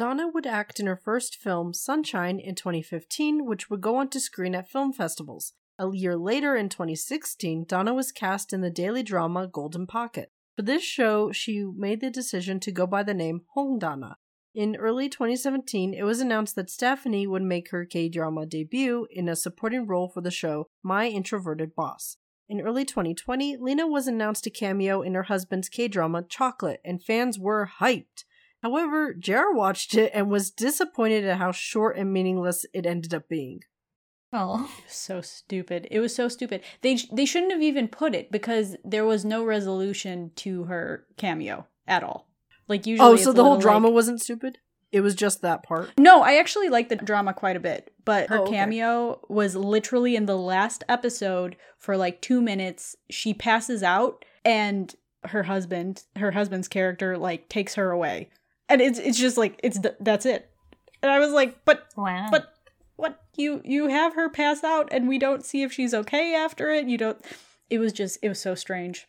Dana 0.01 0.27
would 0.27 0.47
act 0.47 0.79
in 0.79 0.87
her 0.87 0.95
first 0.95 1.35
film, 1.35 1.75
Sunshine, 1.75 2.39
in 2.39 2.55
2015, 2.55 3.45
which 3.45 3.69
would 3.69 3.81
go 3.81 3.97
on 3.97 4.09
to 4.09 4.19
screen 4.19 4.55
at 4.55 4.67
film 4.67 4.93
festivals. 4.93 5.53
A 5.77 5.87
year 5.93 6.17
later, 6.17 6.55
in 6.55 6.69
2016, 6.69 7.65
Dana 7.65 7.93
was 7.93 8.11
cast 8.11 8.51
in 8.51 8.61
the 8.61 8.71
daily 8.71 9.03
drama 9.03 9.45
Golden 9.45 9.85
Pocket. 9.85 10.31
For 10.55 10.63
this 10.63 10.81
show, 10.81 11.31
she 11.31 11.63
made 11.63 12.01
the 12.01 12.09
decision 12.09 12.59
to 12.61 12.71
go 12.71 12.87
by 12.87 13.03
the 13.03 13.13
name 13.13 13.41
Hong 13.53 13.77
Dana. 13.77 14.15
In 14.55 14.75
early 14.75 15.07
2017, 15.07 15.93
it 15.93 16.01
was 16.01 16.19
announced 16.19 16.55
that 16.55 16.71
Stephanie 16.71 17.27
would 17.27 17.43
make 17.43 17.69
her 17.69 17.85
K 17.85 18.09
drama 18.09 18.47
debut 18.47 19.05
in 19.11 19.29
a 19.29 19.35
supporting 19.35 19.85
role 19.85 20.09
for 20.09 20.21
the 20.21 20.31
show 20.31 20.65
My 20.81 21.09
Introverted 21.09 21.75
Boss. 21.75 22.17
In 22.49 22.59
early 22.59 22.85
2020, 22.85 23.57
Lena 23.57 23.85
was 23.85 24.07
announced 24.07 24.47
a 24.47 24.49
cameo 24.49 25.03
in 25.03 25.13
her 25.13 25.23
husband's 25.23 25.69
K 25.69 25.87
drama 25.87 26.23
Chocolate, 26.23 26.81
and 26.83 27.03
fans 27.03 27.37
were 27.37 27.69
hyped. 27.79 28.23
However, 28.61 29.13
JR 29.13 29.51
watched 29.53 29.95
it 29.95 30.11
and 30.13 30.29
was 30.29 30.51
disappointed 30.51 31.25
at 31.25 31.37
how 31.37 31.51
short 31.51 31.97
and 31.97 32.13
meaningless 32.13 32.65
it 32.73 32.85
ended 32.85 33.13
up 33.13 33.27
being. 33.27 33.61
Oh. 34.33 34.71
So 34.87 35.21
stupid. 35.21 35.87
It 35.91 35.99
was 35.99 36.15
so 36.15 36.27
stupid. 36.29 36.61
They 36.81 36.97
they 37.11 37.25
shouldn't 37.25 37.51
have 37.51 37.61
even 37.61 37.87
put 37.87 38.15
it 38.15 38.31
because 38.31 38.77
there 38.85 39.05
was 39.05 39.25
no 39.25 39.43
resolution 39.43 40.31
to 40.37 40.63
her 40.65 41.05
cameo 41.17 41.67
at 41.87 42.03
all. 42.03 42.27
Like 42.67 42.85
usually 42.85 43.09
Oh, 43.09 43.15
so 43.17 43.33
the 43.33 43.43
whole 43.43 43.57
drama 43.59 43.87
like- 43.87 43.95
wasn't 43.95 44.21
stupid? 44.21 44.59
It 44.93 45.01
was 45.01 45.15
just 45.15 45.41
that 45.41 45.63
part. 45.63 45.89
No, 45.97 46.21
I 46.21 46.35
actually 46.35 46.67
like 46.67 46.89
the 46.89 46.97
drama 46.97 47.33
quite 47.33 47.55
a 47.55 47.61
bit, 47.61 47.93
but 48.03 48.27
her 48.29 48.39
Oh, 48.39 48.41
okay. 48.43 48.51
cameo 48.57 49.21
was 49.29 49.55
literally 49.55 50.17
in 50.17 50.25
the 50.25 50.37
last 50.37 50.83
episode 50.89 51.55
for 51.79 51.95
like 51.95 52.21
2 52.21 52.41
minutes. 52.41 52.97
She 53.09 53.33
passes 53.33 53.83
out 53.83 54.25
and 54.43 54.93
her 55.25 55.43
husband, 55.43 56.03
her 56.17 56.31
husband's 56.31 56.67
character 56.67 57.17
like 57.17 57.47
takes 57.47 57.75
her 57.75 57.91
away. 57.91 58.29
And 58.71 58.81
it's 58.81 58.99
it's 58.99 59.19
just 59.19 59.37
like 59.37 59.59
it's 59.63 59.79
th- 59.79 59.95
that's 59.99 60.25
it. 60.25 60.49
And 61.01 61.11
I 61.11 61.19
was 61.19 61.31
like, 61.31 61.65
"But 61.65 61.87
Wow. 61.97 62.29
but 62.31 62.53
what 62.95 63.19
you 63.35 63.61
you 63.65 63.87
have 63.89 64.15
her 64.15 64.29
pass 64.29 64.63
out 64.63 64.87
and 64.91 65.09
we 65.09 65.17
don't 65.19 65.43
see 65.45 65.61
if 65.63 65.73
she's 65.73 65.93
okay 65.93 66.33
after 66.33 66.71
it. 66.71 66.87
You 66.87 66.97
don't 66.97 67.19
it 67.69 67.79
was 67.79 67.91
just 67.91 68.19
it 68.21 68.29
was 68.29 68.39
so 68.39 68.55
strange. 68.55 69.05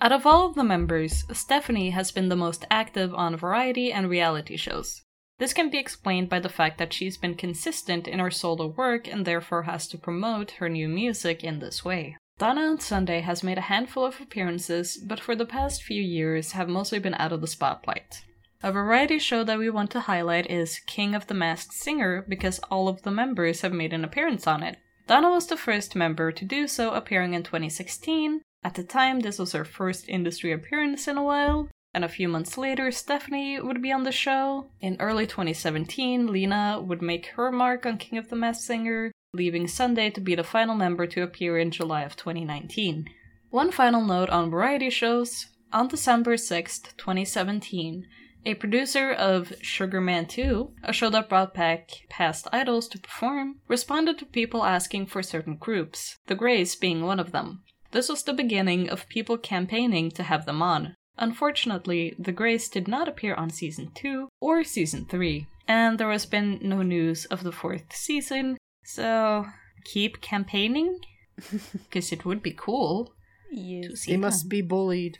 Out 0.00 0.12
of 0.12 0.26
all 0.26 0.46
of 0.46 0.54
the 0.54 0.64
members, 0.64 1.24
Stephanie 1.32 1.90
has 1.90 2.10
been 2.12 2.28
the 2.28 2.36
most 2.36 2.64
active 2.70 3.14
on 3.14 3.36
variety 3.36 3.92
and 3.92 4.08
reality 4.08 4.56
shows. 4.56 5.02
This 5.38 5.52
can 5.52 5.68
be 5.70 5.78
explained 5.78 6.28
by 6.30 6.40
the 6.40 6.48
fact 6.48 6.78
that 6.78 6.92
she's 6.92 7.18
been 7.18 7.34
consistent 7.34 8.08
in 8.08 8.18
her 8.18 8.30
solo 8.30 8.66
work 8.68 9.06
and 9.06 9.26
therefore 9.26 9.64
has 9.64 9.86
to 9.88 9.98
promote 9.98 10.52
her 10.52 10.68
new 10.70 10.88
music 10.88 11.44
in 11.44 11.58
this 11.58 11.84
way. 11.84 12.16
Dana 12.38 12.62
on 12.62 12.80
Sunday 12.80 13.20
has 13.20 13.42
made 13.42 13.58
a 13.58 13.72
handful 13.72 14.04
of 14.04 14.20
appearances, 14.20 14.98
but 14.98 15.20
for 15.20 15.34
the 15.34 15.46
past 15.46 15.82
few 15.82 16.02
years 16.02 16.52
have 16.52 16.68
mostly 16.68 16.98
been 16.98 17.14
out 17.14 17.32
of 17.32 17.40
the 17.40 17.46
spotlight. 17.46 18.22
A 18.62 18.72
variety 18.72 19.18
show 19.18 19.44
that 19.44 19.58
we 19.58 19.68
want 19.68 19.90
to 19.90 20.00
highlight 20.00 20.50
is 20.50 20.80
King 20.86 21.14
of 21.14 21.26
the 21.26 21.34
Masked 21.34 21.74
Singer 21.74 22.24
because 22.26 22.58
all 22.70 22.88
of 22.88 23.02
the 23.02 23.10
members 23.10 23.60
have 23.60 23.72
made 23.72 23.92
an 23.92 24.04
appearance 24.04 24.46
on 24.46 24.62
it. 24.62 24.78
Dana 25.06 25.30
was 25.30 25.46
the 25.46 25.56
first 25.56 25.94
member 25.94 26.32
to 26.32 26.44
do 26.44 26.66
so, 26.66 26.92
appearing 26.92 27.34
in 27.34 27.42
2016. 27.42 28.40
At 28.64 28.74
the 28.74 28.82
time, 28.82 29.20
this 29.20 29.38
was 29.38 29.52
her 29.52 29.64
first 29.64 30.08
industry 30.08 30.52
appearance 30.52 31.06
in 31.06 31.18
a 31.18 31.22
while, 31.22 31.68
and 31.94 32.04
a 32.04 32.08
few 32.08 32.28
months 32.28 32.58
later, 32.58 32.90
Stephanie 32.90 33.60
would 33.60 33.82
be 33.82 33.92
on 33.92 34.04
the 34.04 34.10
show. 34.10 34.70
In 34.80 34.96
early 35.00 35.26
2017, 35.26 36.26
Lena 36.26 36.80
would 36.82 37.02
make 37.02 37.26
her 37.36 37.52
mark 37.52 37.86
on 37.86 37.98
King 37.98 38.18
of 38.18 38.30
the 38.30 38.36
Masked 38.36 38.64
Singer, 38.64 39.12
leaving 39.32 39.68
Sunday 39.68 40.10
to 40.10 40.20
be 40.20 40.34
the 40.34 40.42
final 40.42 40.74
member 40.74 41.06
to 41.06 41.22
appear 41.22 41.58
in 41.58 41.70
July 41.70 42.02
of 42.02 42.16
2019. 42.16 43.06
One 43.50 43.70
final 43.70 44.04
note 44.04 44.30
on 44.30 44.50
variety 44.50 44.90
shows 44.90 45.46
on 45.72 45.88
December 45.88 46.36
6th, 46.36 46.96
2017, 46.96 48.06
a 48.46 48.54
producer 48.54 49.10
of 49.12 49.52
Sugar 49.60 50.00
Man 50.00 50.26
2, 50.26 50.70
a 50.84 50.92
show 50.92 51.10
that 51.10 51.28
brought 51.28 51.52
back 51.52 51.90
past 52.08 52.46
idols 52.52 52.88
to 52.88 52.98
perform, 52.98 53.56
responded 53.68 54.18
to 54.18 54.24
people 54.26 54.64
asking 54.64 55.06
for 55.06 55.22
certain 55.22 55.56
groups, 55.56 56.16
the 56.28 56.34
Grace 56.34 56.74
being 56.76 57.02
one 57.04 57.20
of 57.20 57.32
them. 57.32 57.62
This 57.90 58.08
was 58.08 58.22
the 58.22 58.32
beginning 58.32 58.88
of 58.88 59.08
people 59.08 59.36
campaigning 59.36 60.10
to 60.12 60.22
have 60.22 60.46
them 60.46 60.62
on. 60.62 60.94
Unfortunately, 61.18 62.14
the 62.18 62.32
Grace 62.32 62.68
did 62.68 62.86
not 62.88 63.08
appear 63.08 63.34
on 63.34 63.50
season 63.50 63.90
2 63.94 64.28
or 64.40 64.62
season 64.64 65.06
3, 65.06 65.46
and 65.66 65.98
there 65.98 66.10
has 66.12 66.26
been 66.26 66.58
no 66.62 66.82
news 66.82 67.24
of 67.26 67.42
the 67.42 67.52
fourth 67.52 67.92
season, 67.94 68.56
so 68.84 69.46
keep 69.84 70.20
campaigning 70.20 70.98
because 71.72 72.12
it 72.12 72.24
would 72.24 72.42
be 72.42 72.52
cool 72.56 73.06
to 73.06 73.12
Yes. 73.52 74.00
see 74.00 74.10
They 74.12 74.14
them. 74.16 74.20
must 74.22 74.48
be 74.48 74.60
bullied. 74.62 75.18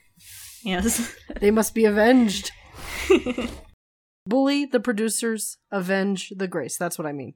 yes 0.64 1.14
They 1.40 1.50
must 1.50 1.74
be 1.74 1.84
avenged. 1.84 2.50
Bully 4.26 4.64
the 4.64 4.80
producers, 4.80 5.58
avenge 5.70 6.32
the 6.36 6.48
grace. 6.48 6.76
That's 6.76 6.98
what 6.98 7.06
I 7.06 7.12
mean. 7.12 7.34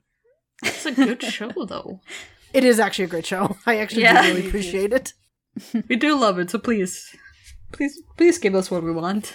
it's 0.63 0.87
a 0.87 0.93
good 0.93 1.23
show 1.23 1.51
though 1.67 2.01
It 2.53 2.65
is 2.65 2.81
actually 2.81 3.05
a 3.05 3.09
great 3.09 3.27
show. 3.27 3.57
I 3.65 3.79
actually 3.79 4.03
Yeah. 4.03 4.23
do 4.23 4.29
really 4.35 4.49
appreciate 4.49 4.93
it. 4.93 5.13
we 5.89 5.97
do 5.97 6.19
love 6.19 6.39
it 6.39 6.51
so 6.51 6.59
please 6.59 7.15
please 7.73 8.01
please 8.17 8.39
give 8.39 8.55
us 8.55 8.71
what 8.71 8.83
we 8.83 8.93
want 8.93 9.35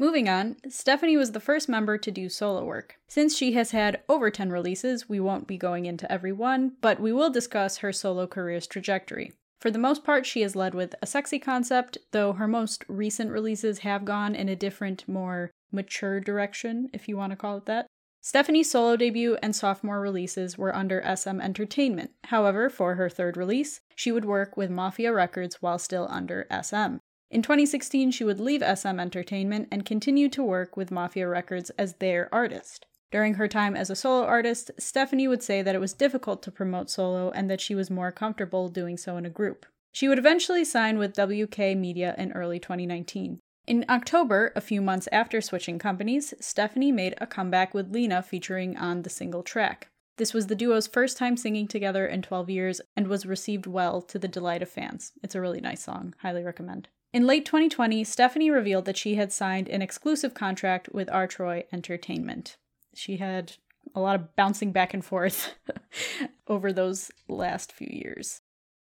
Moving 0.00 0.28
on, 0.28 0.54
Stephanie 0.68 1.16
was 1.16 1.32
the 1.32 1.40
first 1.40 1.68
member 1.68 1.98
to 1.98 2.12
do 2.12 2.28
solo 2.28 2.64
work. 2.64 2.94
Since 3.08 3.36
she 3.36 3.54
has 3.54 3.72
had 3.72 4.00
over 4.08 4.30
10 4.30 4.50
releases, 4.50 5.08
we 5.08 5.18
won't 5.18 5.48
be 5.48 5.58
going 5.58 5.86
into 5.86 6.10
every 6.10 6.30
one, 6.30 6.76
but 6.80 7.00
we 7.00 7.12
will 7.12 7.30
discuss 7.30 7.78
her 7.78 7.92
solo 7.92 8.28
career's 8.28 8.68
trajectory. 8.68 9.32
For 9.60 9.70
the 9.70 9.78
most 9.78 10.04
part, 10.04 10.24
she 10.24 10.42
has 10.42 10.54
led 10.54 10.74
with 10.74 10.94
a 11.02 11.06
sexy 11.06 11.38
concept, 11.38 11.98
though 12.12 12.34
her 12.34 12.46
most 12.46 12.84
recent 12.88 13.30
releases 13.32 13.80
have 13.80 14.04
gone 14.04 14.34
in 14.34 14.48
a 14.48 14.56
different, 14.56 15.08
more 15.08 15.50
mature 15.72 16.20
direction, 16.20 16.88
if 16.92 17.08
you 17.08 17.16
want 17.16 17.32
to 17.32 17.36
call 17.36 17.56
it 17.56 17.66
that. 17.66 17.86
Stephanie's 18.20 18.70
solo 18.70 18.96
debut 18.96 19.36
and 19.42 19.54
sophomore 19.54 20.00
releases 20.00 20.58
were 20.58 20.74
under 20.74 21.02
SM 21.16 21.40
Entertainment. 21.40 22.10
However, 22.24 22.68
for 22.68 22.94
her 22.96 23.08
third 23.08 23.36
release, 23.36 23.80
she 23.94 24.12
would 24.12 24.24
work 24.24 24.56
with 24.56 24.70
Mafia 24.70 25.12
Records 25.12 25.62
while 25.62 25.78
still 25.78 26.06
under 26.10 26.46
SM. 26.50 26.96
In 27.30 27.42
2016, 27.42 28.10
she 28.10 28.24
would 28.24 28.40
leave 28.40 28.62
SM 28.62 28.98
Entertainment 28.98 29.68
and 29.70 29.84
continue 29.84 30.28
to 30.30 30.42
work 30.42 30.76
with 30.76 30.90
Mafia 30.90 31.28
Records 31.28 31.70
as 31.70 31.94
their 31.94 32.32
artist. 32.32 32.86
During 33.10 33.34
her 33.34 33.48
time 33.48 33.74
as 33.74 33.88
a 33.88 33.96
solo 33.96 34.24
artist, 34.24 34.70
Stephanie 34.78 35.28
would 35.28 35.42
say 35.42 35.62
that 35.62 35.74
it 35.74 35.80
was 35.80 35.94
difficult 35.94 36.42
to 36.42 36.50
promote 36.50 36.90
solo 36.90 37.30
and 37.30 37.48
that 37.48 37.60
she 37.60 37.74
was 37.74 37.90
more 37.90 38.12
comfortable 38.12 38.68
doing 38.68 38.96
so 38.98 39.16
in 39.16 39.24
a 39.24 39.30
group. 39.30 39.64
She 39.92 40.08
would 40.08 40.18
eventually 40.18 40.64
sign 40.64 40.98
with 40.98 41.18
WK 41.18 41.58
Media 41.76 42.14
in 42.18 42.32
early 42.32 42.58
2019. 42.58 43.40
In 43.66 43.84
October, 43.88 44.52
a 44.54 44.60
few 44.60 44.80
months 44.80 45.08
after 45.10 45.40
switching 45.40 45.78
companies, 45.78 46.34
Stephanie 46.40 46.92
made 46.92 47.14
a 47.18 47.26
comeback 47.26 47.74
with 47.74 47.92
Lena 47.92 48.22
featuring 48.22 48.76
on 48.76 49.02
the 49.02 49.10
single 49.10 49.42
track. 49.42 49.88
This 50.18 50.34
was 50.34 50.48
the 50.48 50.54
duo's 50.54 50.86
first 50.86 51.16
time 51.16 51.36
singing 51.36 51.68
together 51.68 52.06
in 52.06 52.22
12 52.22 52.50
years 52.50 52.80
and 52.96 53.08
was 53.08 53.24
received 53.24 53.66
well 53.66 54.02
to 54.02 54.18
the 54.18 54.28
delight 54.28 54.62
of 54.62 54.68
fans. 54.68 55.12
It's 55.22 55.34
a 55.34 55.40
really 55.40 55.60
nice 55.60 55.82
song, 55.82 56.14
highly 56.22 56.42
recommend. 56.42 56.88
In 57.12 57.26
late 57.26 57.46
2020, 57.46 58.04
Stephanie 58.04 58.50
revealed 58.50 58.84
that 58.84 58.96
she 58.96 59.14
had 59.14 59.32
signed 59.32 59.68
an 59.68 59.80
exclusive 59.80 60.34
contract 60.34 60.88
with 60.92 61.08
Artroy 61.10 61.64
Entertainment. 61.72 62.56
She 62.98 63.18
had 63.18 63.52
a 63.94 64.00
lot 64.00 64.16
of 64.16 64.34
bouncing 64.34 64.72
back 64.72 64.92
and 64.92 65.04
forth 65.04 65.54
over 66.48 66.72
those 66.72 67.12
last 67.28 67.70
few 67.70 67.86
years. 67.88 68.40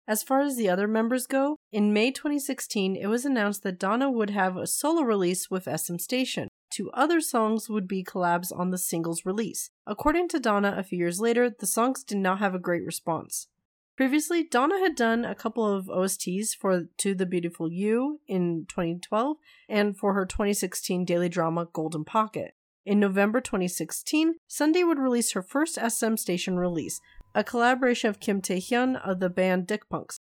As 0.06 0.22
far 0.22 0.42
as 0.42 0.56
the 0.56 0.68
other 0.68 0.86
members 0.86 1.26
go, 1.26 1.56
in 1.72 1.92
May 1.92 2.12
2016, 2.12 2.94
it 2.94 3.08
was 3.08 3.24
announced 3.24 3.64
that 3.64 3.80
Dana 3.80 4.08
would 4.08 4.30
have 4.30 4.56
a 4.56 4.68
solo 4.68 5.02
release 5.02 5.50
with 5.50 5.64
SM 5.64 5.96
Station. 5.96 6.46
Two 6.70 6.88
other 6.92 7.20
songs 7.20 7.68
would 7.68 7.88
be 7.88 8.04
collabs 8.04 8.56
on 8.56 8.70
the 8.70 8.78
singles 8.78 9.26
release. 9.26 9.70
According 9.88 10.28
to 10.28 10.38
Dana, 10.38 10.76
a 10.78 10.84
few 10.84 10.98
years 10.98 11.18
later, 11.18 11.50
the 11.50 11.66
songs 11.66 12.04
did 12.04 12.18
not 12.18 12.38
have 12.38 12.54
a 12.54 12.60
great 12.60 12.84
response. 12.84 13.48
Previously, 13.96 14.44
Dana 14.44 14.78
had 14.78 14.94
done 14.94 15.24
a 15.24 15.34
couple 15.34 15.66
of 15.66 15.86
OSTs 15.86 16.54
for 16.54 16.84
To 16.98 17.12
the 17.12 17.26
Beautiful 17.26 17.72
You 17.72 18.20
in 18.28 18.66
2012 18.68 19.38
and 19.68 19.96
for 19.96 20.14
her 20.14 20.24
2016 20.24 21.04
daily 21.04 21.28
drama 21.28 21.66
Golden 21.72 22.04
Pocket. 22.04 22.54
In 22.86 23.00
November 23.00 23.40
2016, 23.40 24.36
Sunday 24.46 24.84
would 24.84 25.00
release 25.00 25.32
her 25.32 25.42
first 25.42 25.76
SM 25.76 26.14
Station 26.14 26.56
release, 26.56 27.00
a 27.34 27.42
collaboration 27.42 28.08
of 28.08 28.20
Kim 28.20 28.40
Tae-hyun 28.40 28.94
of 29.04 29.18
the 29.18 29.28
band 29.28 29.66
Dick 29.66 29.88
Punks. 29.90 30.20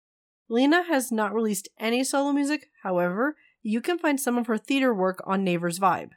Lena 0.47 0.83
has 0.83 1.11
not 1.11 1.33
released 1.33 1.67
any 1.77 2.05
solo 2.05 2.31
music, 2.31 2.69
however, 2.81 3.35
you 3.61 3.81
can 3.81 3.99
find 3.99 4.17
some 4.17 4.37
of 4.37 4.47
her 4.47 4.57
theater 4.57 4.93
work 4.93 5.21
on 5.25 5.43
Naver's 5.43 5.77
Vibe. 5.77 6.11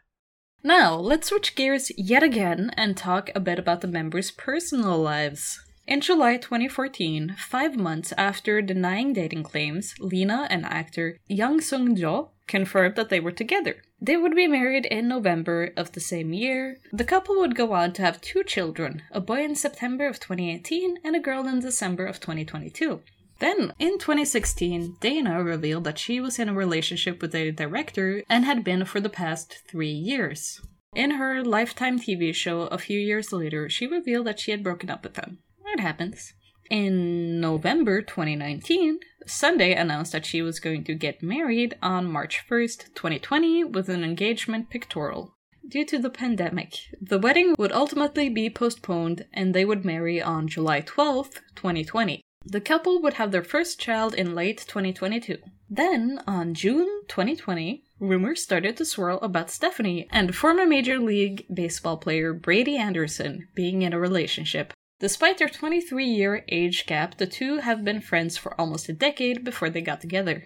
Now, 0.62 0.94
let's 0.94 1.30
switch 1.30 1.56
gears 1.56 1.90
yet 1.98 2.22
again 2.22 2.70
and 2.76 2.96
talk 2.96 3.28
a 3.35 3.40
bit 3.40 3.59
about 3.59 3.80
the 3.80 3.88
members' 3.88 4.30
personal 4.30 4.98
lives. 4.98 5.59
In 5.87 6.01
July 6.01 6.37
2014, 6.37 7.37
five 7.38 7.77
months 7.77 8.12
after 8.18 8.61
denying 8.61 9.12
dating 9.12 9.44
claims, 9.44 9.94
Lena 10.01 10.49
and 10.51 10.64
actor 10.64 11.16
Young 11.29 11.61
Sung 11.61 11.94
Jo 11.94 12.33
confirmed 12.49 12.96
that 12.96 13.09
they 13.09 13.20
were 13.20 13.31
together. 13.31 13.77
They 14.01 14.16
would 14.16 14.35
be 14.35 14.49
married 14.49 14.87
in 14.87 15.07
November 15.07 15.72
of 15.77 15.92
the 15.92 16.01
same 16.01 16.33
year. 16.33 16.79
The 16.92 17.05
couple 17.05 17.37
would 17.37 17.55
go 17.55 17.72
on 17.72 17.92
to 17.92 18.03
have 18.03 18.20
two 18.20 18.42
children 18.42 19.03
a 19.12 19.20
boy 19.20 19.44
in 19.44 19.55
September 19.55 20.09
of 20.09 20.18
2018 20.18 20.99
and 21.05 21.14
a 21.14 21.20
girl 21.20 21.46
in 21.46 21.61
December 21.61 22.05
of 22.05 22.18
2022. 22.18 23.03
Then, 23.38 23.72
in 23.79 24.01
2016, 24.01 24.96
Dana 25.01 25.40
revealed 25.40 25.85
that 25.85 26.01
she 26.01 26.18
was 26.18 26.40
in 26.40 26.49
a 26.49 26.55
relationship 26.55 27.22
with 27.22 27.33
a 27.33 27.53
director 27.53 28.25
and 28.29 28.44
had 28.44 28.64
been 28.64 28.85
for 28.87 28.99
the 28.99 29.09
past 29.09 29.62
three 29.68 29.92
years. 29.92 30.61
In 30.96 31.12
her 31.12 31.44
Lifetime 31.44 32.01
TV 32.01 32.35
show 32.35 32.62
a 32.62 32.79
few 32.79 32.99
years 32.99 33.33
later, 33.33 33.68
she 33.68 33.87
revealed 33.87 34.27
that 34.27 34.40
she 34.40 34.51
had 34.51 34.64
broken 34.64 34.90
up 34.90 35.05
with 35.05 35.16
him. 35.16 35.38
It 35.76 35.80
happens. 35.80 36.32
In 36.70 37.38
November 37.38 38.00
2019, 38.00 38.98
Sunday 39.26 39.74
announced 39.74 40.12
that 40.12 40.24
she 40.24 40.40
was 40.40 40.58
going 40.58 40.84
to 40.84 40.94
get 40.94 41.22
married 41.22 41.76
on 41.82 42.10
March 42.10 42.46
1st, 42.48 42.94
2020, 42.94 43.62
with 43.64 43.90
an 43.90 44.02
engagement 44.02 44.70
pictorial. 44.70 45.34
Due 45.68 45.84
to 45.84 45.98
the 45.98 46.08
pandemic, 46.08 46.78
the 46.98 47.18
wedding 47.18 47.54
would 47.58 47.72
ultimately 47.72 48.30
be 48.30 48.48
postponed 48.48 49.26
and 49.34 49.54
they 49.54 49.66
would 49.66 49.84
marry 49.84 50.22
on 50.22 50.48
July 50.48 50.80
12th, 50.80 51.40
2020. 51.56 52.22
The 52.46 52.62
couple 52.62 53.02
would 53.02 53.14
have 53.14 53.32
their 53.32 53.44
first 53.44 53.78
child 53.78 54.14
in 54.14 54.34
late 54.34 54.64
2022. 54.66 55.36
Then, 55.68 56.22
on 56.26 56.54
June 56.54 56.88
2020, 57.08 57.84
rumors 58.00 58.42
started 58.42 58.78
to 58.78 58.86
swirl 58.86 59.18
about 59.20 59.50
Stephanie 59.50 60.08
and 60.10 60.34
former 60.34 60.64
Major 60.64 60.98
League 60.98 61.44
Baseball 61.52 61.98
player 61.98 62.32
Brady 62.32 62.78
Anderson 62.78 63.48
being 63.54 63.82
in 63.82 63.92
a 63.92 63.98
relationship. 63.98 64.72
Despite 64.98 65.37
their 65.37 65.48
23 65.48 66.06
year 66.06 66.44
age 66.48 66.87
gap, 66.87 67.18
the 67.18 67.26
two 67.26 67.59
have 67.59 67.85
been 67.85 68.00
friends 68.00 68.38
for 68.38 68.59
almost 68.59 68.88
a 68.88 68.94
decade 68.94 69.44
before 69.44 69.68
they 69.68 69.82
got 69.82 70.00
together. 70.00 70.44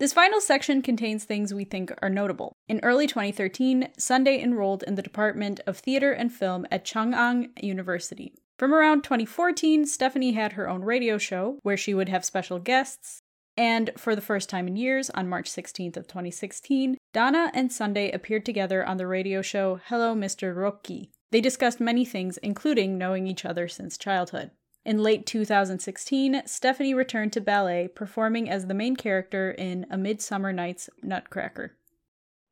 This 0.00 0.12
final 0.12 0.40
section 0.40 0.82
contains 0.82 1.24
things 1.24 1.54
we 1.54 1.64
think 1.64 1.92
are 2.02 2.10
notable. 2.10 2.52
In 2.68 2.80
early 2.82 3.06
2013, 3.06 3.88
Sunday 3.98 4.40
enrolled 4.40 4.84
in 4.84 4.94
the 4.96 5.02
Department 5.02 5.60
of 5.66 5.78
Theater 5.78 6.12
and 6.12 6.32
Film 6.32 6.66
at 6.70 6.84
Chungang 6.84 7.50
University. 7.62 8.34
From 8.58 8.74
around 8.74 9.02
2014, 9.02 9.86
Stephanie 9.86 10.32
had 10.32 10.52
her 10.52 10.68
own 10.68 10.82
radio 10.82 11.18
show 11.18 11.58
where 11.62 11.76
she 11.76 11.94
would 11.94 12.08
have 12.08 12.24
special 12.24 12.58
guests. 12.58 13.20
And 13.56 13.90
for 13.96 14.14
the 14.14 14.22
first 14.22 14.48
time 14.48 14.68
in 14.68 14.76
years, 14.76 15.10
on 15.10 15.28
March 15.28 15.50
16th 15.50 15.96
of 15.96 16.06
2016, 16.06 16.96
Dana 17.12 17.50
and 17.54 17.72
Sunday 17.72 18.10
appeared 18.10 18.44
together 18.44 18.84
on 18.84 18.96
the 18.96 19.06
radio 19.06 19.42
show 19.42 19.80
Hello 19.86 20.14
Mr. 20.14 20.54
Rocky. 20.56 21.10
They 21.30 21.40
discussed 21.40 21.80
many 21.80 22.04
things, 22.04 22.38
including 22.38 22.96
knowing 22.96 23.26
each 23.26 23.44
other 23.44 23.68
since 23.68 23.98
childhood. 23.98 24.50
In 24.84 25.02
late 25.02 25.26
2016, 25.26 26.42
Stephanie 26.46 26.94
returned 26.94 27.34
to 27.34 27.40
ballet, 27.40 27.88
performing 27.88 28.48
as 28.48 28.66
the 28.66 28.74
main 28.74 28.96
character 28.96 29.50
in 29.50 29.84
A 29.90 29.98
Midsummer 29.98 30.52
Night's 30.52 30.88
Nutcracker. 31.02 31.76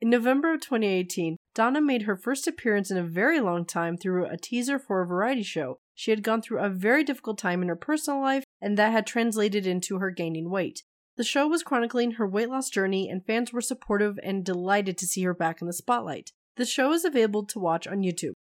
In 0.03 0.11
November 0.11 0.53
of 0.53 0.61
2018, 0.61 1.37
Dana 1.55 1.81
made 1.81 2.03
her 2.03 2.17
first 2.17 2.47
appearance 2.47 2.91
in 2.91 2.99
a 2.99 3.03
very 3.03 3.41
long 3.41 3.65
time 3.65 3.97
through 3.97 4.27
a 4.27 4.37
teaser 4.37 4.79
for 4.79 5.01
a 5.01 5.07
variety 5.07 5.43
show. 5.43 5.79
She 5.95 6.11
had 6.11 6.23
gone 6.23 6.43
through 6.43 6.59
a 6.59 6.69
very 6.69 7.03
difficult 7.03 7.39
time 7.39 7.63
in 7.63 7.69
her 7.69 7.77
personal 7.77 8.21
life, 8.21 8.45
and 8.61 8.77
that 8.77 8.93
had 8.93 9.07
translated 9.07 9.67
into 9.67 9.97
her 9.99 10.11
gaining 10.11 10.51
weight. 10.51 10.83
The 11.17 11.25
show 11.25 11.49
was 11.49 11.63
chronicling 11.63 12.13
her 12.13 12.29
weight 12.29 12.51
loss 12.51 12.69
journey, 12.69 13.09
and 13.09 13.25
fans 13.25 13.55
were 13.55 13.63
supportive 13.63 14.19
and 14.23 14.45
delighted 14.45 14.99
to 14.99 15.07
see 15.07 15.23
her 15.23 15.33
back 15.33 15.63
in 15.63 15.67
the 15.67 15.73
spotlight. 15.73 16.33
The 16.57 16.67
show 16.67 16.93
is 16.93 17.07
available 17.07 17.47
to 17.47 17.59
watch 17.59 17.87
on 17.87 18.03
YouTube. 18.03 18.35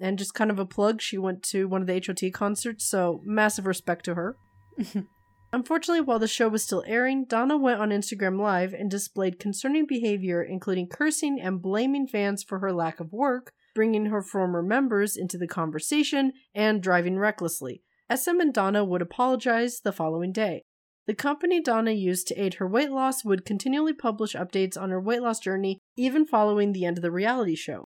And 0.00 0.18
just 0.18 0.34
kind 0.34 0.50
of 0.50 0.58
a 0.58 0.66
plug, 0.66 1.00
she 1.00 1.18
went 1.18 1.42
to 1.44 1.68
one 1.68 1.80
of 1.80 1.86
the 1.86 2.02
HOT 2.04 2.32
concerts, 2.32 2.84
so 2.84 3.20
massive 3.24 3.66
respect 3.66 4.04
to 4.06 4.14
her. 4.14 4.36
Unfortunately, 5.52 6.00
while 6.00 6.18
the 6.18 6.26
show 6.26 6.48
was 6.48 6.64
still 6.64 6.82
airing, 6.84 7.26
Dana 7.26 7.56
went 7.56 7.80
on 7.80 7.90
Instagram 7.90 8.40
Live 8.40 8.74
and 8.74 8.90
displayed 8.90 9.38
concerning 9.38 9.86
behavior, 9.86 10.42
including 10.42 10.88
cursing 10.88 11.40
and 11.40 11.62
blaming 11.62 12.08
fans 12.08 12.42
for 12.42 12.58
her 12.58 12.72
lack 12.72 12.98
of 12.98 13.12
work, 13.12 13.52
bringing 13.72 14.06
her 14.06 14.20
former 14.20 14.62
members 14.64 15.16
into 15.16 15.38
the 15.38 15.46
conversation, 15.46 16.32
and 16.56 16.82
driving 16.82 17.20
recklessly. 17.20 17.82
SM 18.12 18.40
and 18.40 18.52
Dana 18.52 18.84
would 18.84 19.00
apologize 19.00 19.80
the 19.80 19.92
following 19.92 20.32
day. 20.32 20.64
The 21.06 21.14
company 21.14 21.60
Dana 21.60 21.92
used 21.92 22.26
to 22.28 22.40
aid 22.40 22.54
her 22.54 22.66
weight 22.66 22.90
loss 22.90 23.24
would 23.24 23.44
continually 23.44 23.92
publish 23.92 24.34
updates 24.34 24.80
on 24.80 24.90
her 24.90 25.00
weight 25.00 25.22
loss 25.22 25.38
journey, 25.38 25.78
even 25.96 26.26
following 26.26 26.72
the 26.72 26.84
end 26.84 26.98
of 26.98 27.02
the 27.02 27.12
reality 27.12 27.54
show. 27.54 27.83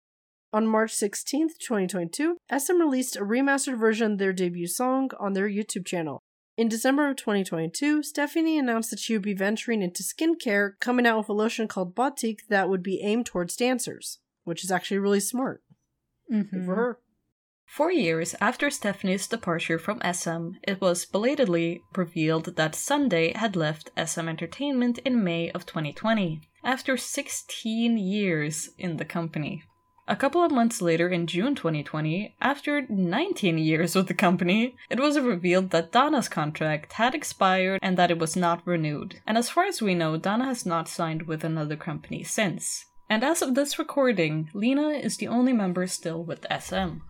On 0.50 0.66
March 0.66 0.94
16th, 0.94 1.58
2022, 1.58 2.38
SM 2.56 2.80
released 2.80 3.16
a 3.16 3.20
remastered 3.20 3.78
version 3.78 4.12
of 4.12 4.18
their 4.18 4.32
debut 4.32 4.66
song 4.66 5.11
on 5.20 5.34
their 5.34 5.48
YouTube 5.48 5.84
channel. 5.84 6.22
In 6.56 6.68
December 6.68 7.11
of 7.11 7.16
2022, 7.16 8.02
Stephanie 8.02 8.58
announced 8.58 8.90
that 8.90 8.98
she 8.98 9.12
would 9.12 9.22
be 9.22 9.34
venturing 9.34 9.82
into 9.82 10.02
skincare, 10.02 10.72
coming 10.80 11.06
out 11.06 11.18
with 11.18 11.28
a 11.28 11.34
lotion 11.34 11.68
called 11.68 11.94
Batik 11.94 12.48
that 12.48 12.68
would 12.70 12.82
be 12.82 13.02
aimed 13.02 13.26
towards 13.26 13.56
dancers, 13.56 14.20
which 14.44 14.64
is 14.64 14.70
actually 14.70 14.98
really 14.98 15.20
smart. 15.20 15.62
Mhm. 16.32 16.64
for 16.64 16.74
her. 16.74 16.98
Four 17.66 17.92
years 17.92 18.34
after 18.40 18.70
Stephanie's 18.70 19.26
departure 19.26 19.78
from 19.78 20.00
SM, 20.02 20.52
it 20.62 20.80
was 20.80 21.04
belatedly 21.04 21.82
revealed 21.94 22.56
that 22.56 22.74
Sunday 22.74 23.34
had 23.34 23.54
left 23.54 23.90
SM 23.96 24.28
Entertainment 24.28 24.98
in 25.04 25.22
May 25.22 25.50
of 25.50 25.66
2020, 25.66 26.40
after 26.64 26.96
16 26.96 27.98
years 27.98 28.70
in 28.78 28.96
the 28.96 29.04
company. 29.04 29.62
A 30.11 30.16
couple 30.16 30.42
of 30.42 30.51
months 30.51 30.81
later, 30.81 31.11
in 31.11 31.27
June 31.27 31.55
2020, 31.55 32.35
after 32.40 32.87
19 32.88 33.59
years 33.59 33.94
with 33.94 34.09
the 34.09 34.14
company, 34.14 34.75
it 34.88 34.99
was 34.99 35.21
revealed 35.21 35.68
that 35.68 35.92
Dana's 35.92 36.31
contract 36.31 36.94
had 36.94 37.14
expired 37.14 37.79
and 37.83 37.99
that 37.99 38.11
it 38.11 38.18
was 38.18 38.35
not 38.35 38.66
renewed. 38.66 39.21
And 39.27 39.37
as 39.37 39.51
far 39.51 39.66
as 39.66 39.83
we 39.83 39.94
know, 39.94 40.16
Donna 40.16 40.47
has 40.47 40.64
not 40.64 40.88
signed 40.88 41.25
with 41.27 41.44
another 41.44 41.77
company 41.77 42.23
since. 42.23 42.87
And 43.11 43.23
as 43.23 43.42
of 43.42 43.55
this 43.55 43.79
recording, 43.79 44.49
Lina 44.55 44.88
is 44.92 45.18
the 45.18 45.29
only 45.29 45.53
member 45.53 45.87
still 45.87 46.25
with 46.25 46.47
SM. 46.59 47.01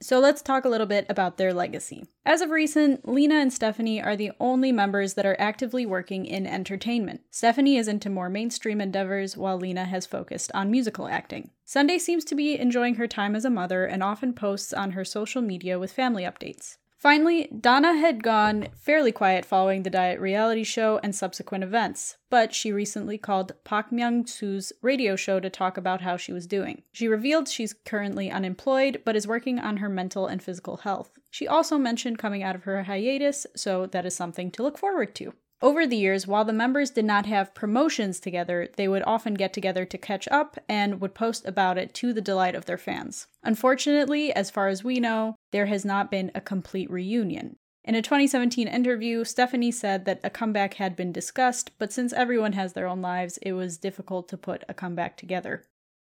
So 0.00 0.20
let's 0.20 0.42
talk 0.42 0.64
a 0.64 0.68
little 0.68 0.86
bit 0.86 1.06
about 1.08 1.38
their 1.38 1.52
legacy. 1.52 2.06
As 2.24 2.40
of 2.40 2.50
recent, 2.50 3.08
Lina 3.08 3.34
and 3.34 3.52
Stephanie 3.52 4.00
are 4.00 4.14
the 4.14 4.30
only 4.38 4.70
members 4.70 5.14
that 5.14 5.26
are 5.26 5.36
actively 5.40 5.84
working 5.84 6.24
in 6.24 6.46
entertainment. 6.46 7.22
Stephanie 7.32 7.76
is 7.76 7.88
into 7.88 8.08
more 8.08 8.28
mainstream 8.28 8.80
endeavors, 8.80 9.36
while 9.36 9.56
Lina 9.56 9.86
has 9.86 10.06
focused 10.06 10.52
on 10.54 10.70
musical 10.70 11.08
acting. 11.08 11.50
Sunday 11.64 11.98
seems 11.98 12.24
to 12.26 12.36
be 12.36 12.56
enjoying 12.56 12.94
her 12.94 13.08
time 13.08 13.34
as 13.34 13.44
a 13.44 13.50
mother 13.50 13.86
and 13.86 14.02
often 14.02 14.32
posts 14.32 14.72
on 14.72 14.92
her 14.92 15.04
social 15.04 15.42
media 15.42 15.80
with 15.80 15.92
family 15.92 16.22
updates. 16.22 16.76
Finally, 16.98 17.48
Dana 17.60 17.96
had 17.96 18.24
gone 18.24 18.66
fairly 18.74 19.12
quiet 19.12 19.44
following 19.44 19.84
the 19.84 19.90
diet 19.90 20.18
reality 20.18 20.64
show 20.64 20.98
and 21.04 21.14
subsequent 21.14 21.62
events, 21.62 22.16
but 22.28 22.52
she 22.52 22.72
recently 22.72 23.16
called 23.16 23.52
Park 23.62 23.92
Myung-soo's 23.92 24.72
radio 24.82 25.14
show 25.14 25.38
to 25.38 25.48
talk 25.48 25.76
about 25.76 26.00
how 26.00 26.16
she 26.16 26.32
was 26.32 26.48
doing. 26.48 26.82
She 26.90 27.06
revealed 27.06 27.46
she's 27.46 27.72
currently 27.72 28.32
unemployed, 28.32 29.02
but 29.04 29.14
is 29.14 29.28
working 29.28 29.60
on 29.60 29.76
her 29.76 29.88
mental 29.88 30.26
and 30.26 30.42
physical 30.42 30.78
health. 30.78 31.12
She 31.30 31.46
also 31.46 31.78
mentioned 31.78 32.18
coming 32.18 32.42
out 32.42 32.56
of 32.56 32.64
her 32.64 32.82
hiatus, 32.82 33.46
so 33.54 33.86
that 33.86 34.04
is 34.04 34.16
something 34.16 34.50
to 34.50 34.64
look 34.64 34.76
forward 34.76 35.14
to. 35.16 35.34
Over 35.60 35.88
the 35.88 35.96
years, 35.96 36.26
while 36.26 36.44
the 36.44 36.52
members 36.52 36.90
did 36.90 37.04
not 37.04 37.26
have 37.26 37.54
promotions 37.54 38.20
together, 38.20 38.68
they 38.76 38.86
would 38.86 39.02
often 39.02 39.34
get 39.34 39.52
together 39.52 39.84
to 39.84 39.98
catch 39.98 40.28
up 40.28 40.56
and 40.68 41.00
would 41.00 41.14
post 41.14 41.46
about 41.46 41.76
it 41.76 41.94
to 41.94 42.12
the 42.12 42.20
delight 42.20 42.54
of 42.54 42.66
their 42.66 42.78
fans. 42.78 43.26
Unfortunately, 43.42 44.32
as 44.32 44.50
far 44.50 44.68
as 44.68 44.84
we 44.84 45.00
know, 45.00 45.34
there 45.50 45.66
has 45.66 45.84
not 45.84 46.12
been 46.12 46.30
a 46.32 46.40
complete 46.40 46.88
reunion. 46.90 47.56
In 47.84 47.96
a 47.96 48.02
2017 48.02 48.68
interview, 48.68 49.24
Stephanie 49.24 49.72
said 49.72 50.04
that 50.04 50.20
a 50.22 50.30
comeback 50.30 50.74
had 50.74 50.94
been 50.94 51.10
discussed, 51.10 51.72
but 51.78 51.92
since 51.92 52.12
everyone 52.12 52.52
has 52.52 52.74
their 52.74 52.86
own 52.86 53.02
lives, 53.02 53.38
it 53.38 53.54
was 53.54 53.78
difficult 53.78 54.28
to 54.28 54.36
put 54.36 54.62
a 54.68 54.74
comeback 54.74 55.16
together. 55.16 55.64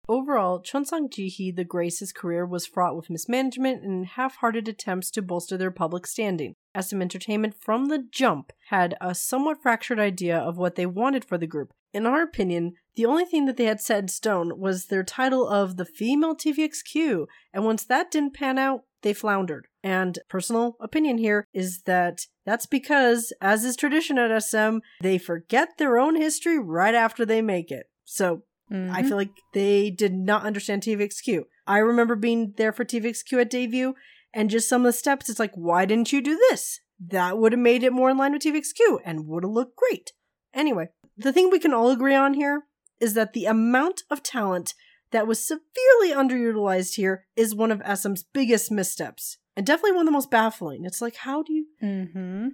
Overall, 0.10 0.62
Cheon 0.62 0.88
Sang 0.88 1.10
Ji 1.10 1.30
Hee 1.30 1.52
the 1.52 1.64
Grace's 1.64 2.12
career 2.12 2.46
was 2.46 2.66
fraught 2.66 2.96
with 2.96 3.10
mismanagement 3.10 3.84
and 3.84 4.06
half-hearted 4.06 4.68
attempts 4.68 5.12
to 5.12 5.22
bolster 5.22 5.58
their 5.58 5.72
public 5.72 6.08
standing. 6.08 6.56
SM 6.80 7.02
Entertainment 7.02 7.56
from 7.60 7.86
the 7.86 8.06
jump 8.12 8.52
had 8.70 8.96
a 9.00 9.14
somewhat 9.14 9.62
fractured 9.62 10.00
idea 10.00 10.38
of 10.38 10.58
what 10.58 10.76
they 10.76 10.86
wanted 10.86 11.26
for 11.26 11.38
the 11.38 11.48
group. 11.48 11.74
In 11.94 12.06
our 12.06 12.22
opinion, 12.22 12.74
the 12.96 13.06
only 13.06 13.26
thing 13.26 13.46
that 13.46 13.58
they 13.58 13.66
had 13.66 13.82
set 13.82 14.00
in 14.00 14.08
stone 14.08 14.60
was 14.60 14.86
their 14.86 15.04
title 15.04 15.48
of 15.48 15.78
the 15.78 15.86
female 15.86 16.36
TVXQ, 16.36 17.26
and 17.54 17.66
once 17.66 17.84
that 17.86 18.12
didn't 18.12 18.34
pan 18.34 18.58
out, 18.58 18.82
they 19.04 19.14
floundered. 19.14 19.68
And 19.84 20.18
personal 20.30 20.78
opinion 20.80 21.18
here 21.18 21.46
is 21.54 21.82
that 21.84 22.28
that's 22.46 22.66
because, 22.66 23.34
as 23.42 23.64
is 23.64 23.76
tradition 23.76 24.18
at 24.18 24.44
SM, 24.44 24.78
they 25.02 25.18
forget 25.18 25.78
their 25.78 25.98
own 25.98 26.16
history 26.16 26.58
right 26.58 26.96
after 26.96 27.26
they 27.26 27.42
make 27.42 27.70
it. 27.70 27.88
So 28.06 28.44
I 28.72 28.74
mm-hmm. 28.74 29.08
feel 29.08 29.18
like 29.18 29.32
they 29.54 29.90
did 29.92 30.14
not 30.14 30.46
understand 30.46 30.82
TVXQ. 30.82 31.44
I 31.68 31.78
remember 31.78 32.16
being 32.16 32.54
there 32.58 32.74
for 32.74 32.86
TVXQ 32.86 33.42
at 33.42 33.50
debut, 33.50 33.94
and 34.34 34.50
just 34.50 34.68
some 34.70 34.82
of 34.82 34.86
the 34.86 34.98
steps, 34.98 35.30
it's 35.30 35.40
like, 35.40 35.54
why 35.56 35.86
didn't 35.86 36.12
you 36.12 36.22
do 36.22 36.38
this? 36.50 36.80
That 37.00 37.38
would 37.38 37.52
have 37.52 37.60
made 37.60 37.84
it 37.84 37.94
more 37.94 38.10
in 38.10 38.18
line 38.18 38.34
with 38.34 38.42
TVXQ 38.44 39.00
and 39.06 39.28
would 39.28 39.44
have 39.44 39.52
looked 39.52 39.76
great. 39.76 40.12
Anyway, 40.54 40.90
the 41.18 41.34
thing 41.34 41.50
we 41.50 41.60
can 41.60 41.74
all 41.74 41.90
agree 41.90 42.16
on 42.16 42.34
here 42.34 42.64
is 43.00 43.14
that 43.14 43.34
the 43.34 43.46
amount 43.46 44.04
of 44.10 44.24
talent 44.24 44.74
that 45.12 45.28
was 45.28 45.46
severely 45.46 46.12
underutilized 46.16 46.96
here 46.96 47.26
is 47.36 47.54
one 47.54 47.72
of 47.72 47.82
SM's 48.00 48.24
biggest 48.24 48.72
missteps. 48.72 49.38
And 49.56 49.66
definitely 49.66 49.92
one 49.92 50.02
of 50.02 50.08
the 50.08 50.12
most 50.12 50.32
baffling. 50.32 50.86
It's 50.86 51.02
like, 51.02 51.18
how 51.18 51.44
do 51.44 51.54
you 51.54 51.66
Mm-hmm. 51.84 52.48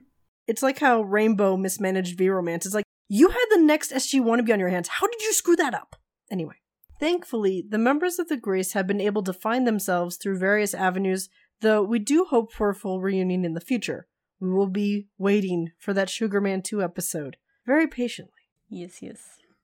it's 0.47 0.63
like 0.63 0.79
how 0.79 1.01
Rainbow 1.01 1.55
mismanaged 1.55 2.17
Vromance. 2.17 2.65
It's 2.65 2.73
like 2.73 2.85
you 3.07 3.29
had 3.29 3.45
the 3.51 3.61
next 3.61 3.91
SG 3.91 4.21
wannabe 4.21 4.51
on 4.51 4.59
your 4.59 4.69
hands. 4.69 4.87
How 4.89 5.07
did 5.07 5.21
you 5.21 5.31
screw 5.33 5.55
that 5.57 5.73
up? 5.73 5.95
Anyway, 6.31 6.55
thankfully, 6.99 7.63
the 7.67 7.77
members 7.77 8.19
of 8.19 8.27
the 8.27 8.37
Grace 8.37 8.73
have 8.73 8.87
been 8.87 9.01
able 9.01 9.23
to 9.23 9.33
find 9.33 9.65
themselves 9.65 10.17
through 10.17 10.37
various 10.39 10.73
avenues, 10.73 11.29
though 11.61 11.83
we 11.83 11.99
do 11.99 12.25
hope 12.29 12.51
for 12.53 12.69
a 12.69 12.75
full 12.75 13.01
reunion 13.01 13.45
in 13.45 13.53
the 13.53 13.61
future. 13.61 14.07
We 14.39 14.49
will 14.49 14.67
be 14.67 15.07
waiting 15.17 15.71
for 15.77 15.93
that 15.93 16.09
Sugarman 16.09 16.61
2 16.61 16.81
episode 16.81 17.37
very 17.65 17.87
patiently. 17.87 18.33
Yes, 18.69 19.01
yes. 19.01 19.17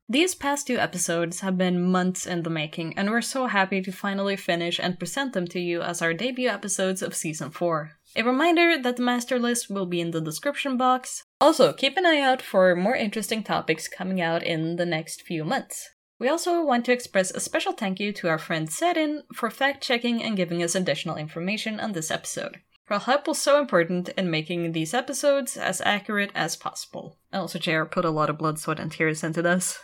These 0.08 0.36
past 0.36 0.68
two 0.68 0.78
episodes 0.78 1.40
have 1.40 1.58
been 1.58 1.82
months 1.82 2.28
in 2.28 2.44
the 2.44 2.50
making, 2.52 2.96
and 2.96 3.10
we're 3.10 3.22
so 3.22 3.48
happy 3.48 3.82
to 3.82 3.92
finally 3.92 4.36
finish 4.36 4.80
and 4.80 5.00
present 5.00 5.34
them 5.34 5.48
to 5.48 5.60
you 5.60 5.82
as 5.82 6.00
our 6.00 6.14
debut 6.14 6.48
episodes 6.48 7.02
of 7.02 7.16
Season 7.16 7.50
4. 7.50 7.92
A 8.16 8.24
reminder 8.24 8.78
that 8.80 8.98
the 8.98 9.02
master 9.02 9.40
list 9.40 9.68
will 9.68 9.88
be 9.88 10.00
in 10.00 10.12
the 10.12 10.22
description 10.22 10.78
box. 10.78 11.24
Also, 11.42 11.74
keep 11.74 11.98
an 11.98 12.06
eye 12.06 12.22
out 12.22 12.44
for 12.44 12.76
more 12.76 12.96
interesting 12.96 13.42
topics 13.42 13.88
coming 13.88 14.22
out 14.22 14.44
in 14.44 14.76
the 14.76 14.86
next 14.86 15.24
few 15.24 15.44
months. 15.44 15.90
We 16.18 16.30
also 16.30 16.64
want 16.64 16.86
to 16.86 16.94
express 16.94 17.32
a 17.32 17.42
special 17.42 17.74
thank 17.74 18.00
you 18.00 18.14
to 18.14 18.30
our 18.30 18.38
friend 18.38 18.70
Serin 18.70 19.24
for 19.34 19.50
fact 19.50 19.84
checking 19.84 20.24
and 20.24 20.38
giving 20.38 20.64
us 20.64 20.74
additional 20.74 21.18
information 21.18 21.80
on 21.80 21.92
this 21.92 22.10
episode. 22.10 22.62
Her 22.86 23.00
help 23.00 23.28
was 23.28 23.40
so 23.40 23.60
important 23.60 24.10
in 24.10 24.30
making 24.30 24.72
these 24.72 24.94
episodes 24.94 25.58
as 25.58 25.82
accurate 25.82 26.32
as 26.34 26.56
possible. 26.56 27.18
And 27.34 27.42
also, 27.42 27.60
JR 27.60 27.84
put 27.84 28.06
a 28.06 28.12
lot 28.12 28.30
of 28.30 28.38
blood, 28.38 28.60
sweat, 28.60 28.80
and 28.80 28.92
tears 28.92 29.24
into 29.24 29.42
this. 29.42 29.80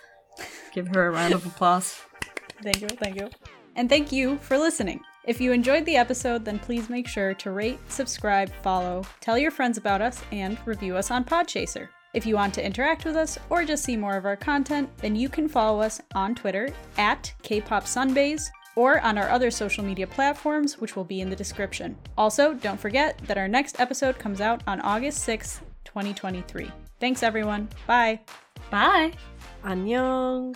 Give 0.73 0.87
her 0.89 1.07
a 1.07 1.11
round 1.11 1.33
of 1.33 1.45
applause. 1.45 1.99
Thank 2.61 2.81
you, 2.81 2.87
thank 2.87 3.15
you. 3.15 3.29
And 3.75 3.89
thank 3.89 4.11
you 4.11 4.37
for 4.37 4.57
listening. 4.57 5.01
If 5.25 5.41
you 5.41 5.51
enjoyed 5.51 5.85
the 5.85 5.97
episode, 5.97 6.45
then 6.45 6.59
please 6.59 6.89
make 6.89 7.07
sure 7.07 7.33
to 7.33 7.51
rate, 7.51 7.79
subscribe, 7.89 8.51
follow, 8.61 9.03
tell 9.19 9.37
your 9.37 9.51
friends 9.51 9.77
about 9.77 10.01
us, 10.01 10.21
and 10.31 10.57
review 10.65 10.95
us 10.95 11.11
on 11.11 11.25
Podchaser. 11.25 11.89
If 12.13 12.25
you 12.25 12.35
want 12.35 12.53
to 12.55 12.65
interact 12.65 13.05
with 13.05 13.15
us 13.15 13.37
or 13.49 13.63
just 13.63 13.83
see 13.83 13.97
more 13.97 14.17
of 14.17 14.25
our 14.25 14.35
content, 14.35 14.89
then 14.97 15.15
you 15.15 15.29
can 15.29 15.47
follow 15.47 15.81
us 15.81 16.01
on 16.13 16.35
Twitter 16.35 16.69
at 16.97 17.33
Kpop 17.43 17.81
KPopSunbaes 17.81 18.49
or 18.75 18.99
on 19.01 19.17
our 19.17 19.29
other 19.29 19.51
social 19.51 19.83
media 19.83 20.07
platforms, 20.07 20.77
which 20.77 20.95
will 20.95 21.03
be 21.03 21.21
in 21.21 21.29
the 21.29 21.35
description. 21.35 21.97
Also, 22.17 22.53
don't 22.53 22.79
forget 22.79 23.17
that 23.25 23.37
our 23.37 23.47
next 23.47 23.79
episode 23.79 24.17
comes 24.17 24.41
out 24.41 24.61
on 24.67 24.79
August 24.81 25.27
6th, 25.27 25.59
2023. 25.85 26.71
Thanks, 26.99 27.23
everyone. 27.23 27.67
Bye. 27.87 28.19
Bye! 28.69 29.13
Annyeong! 29.63 30.55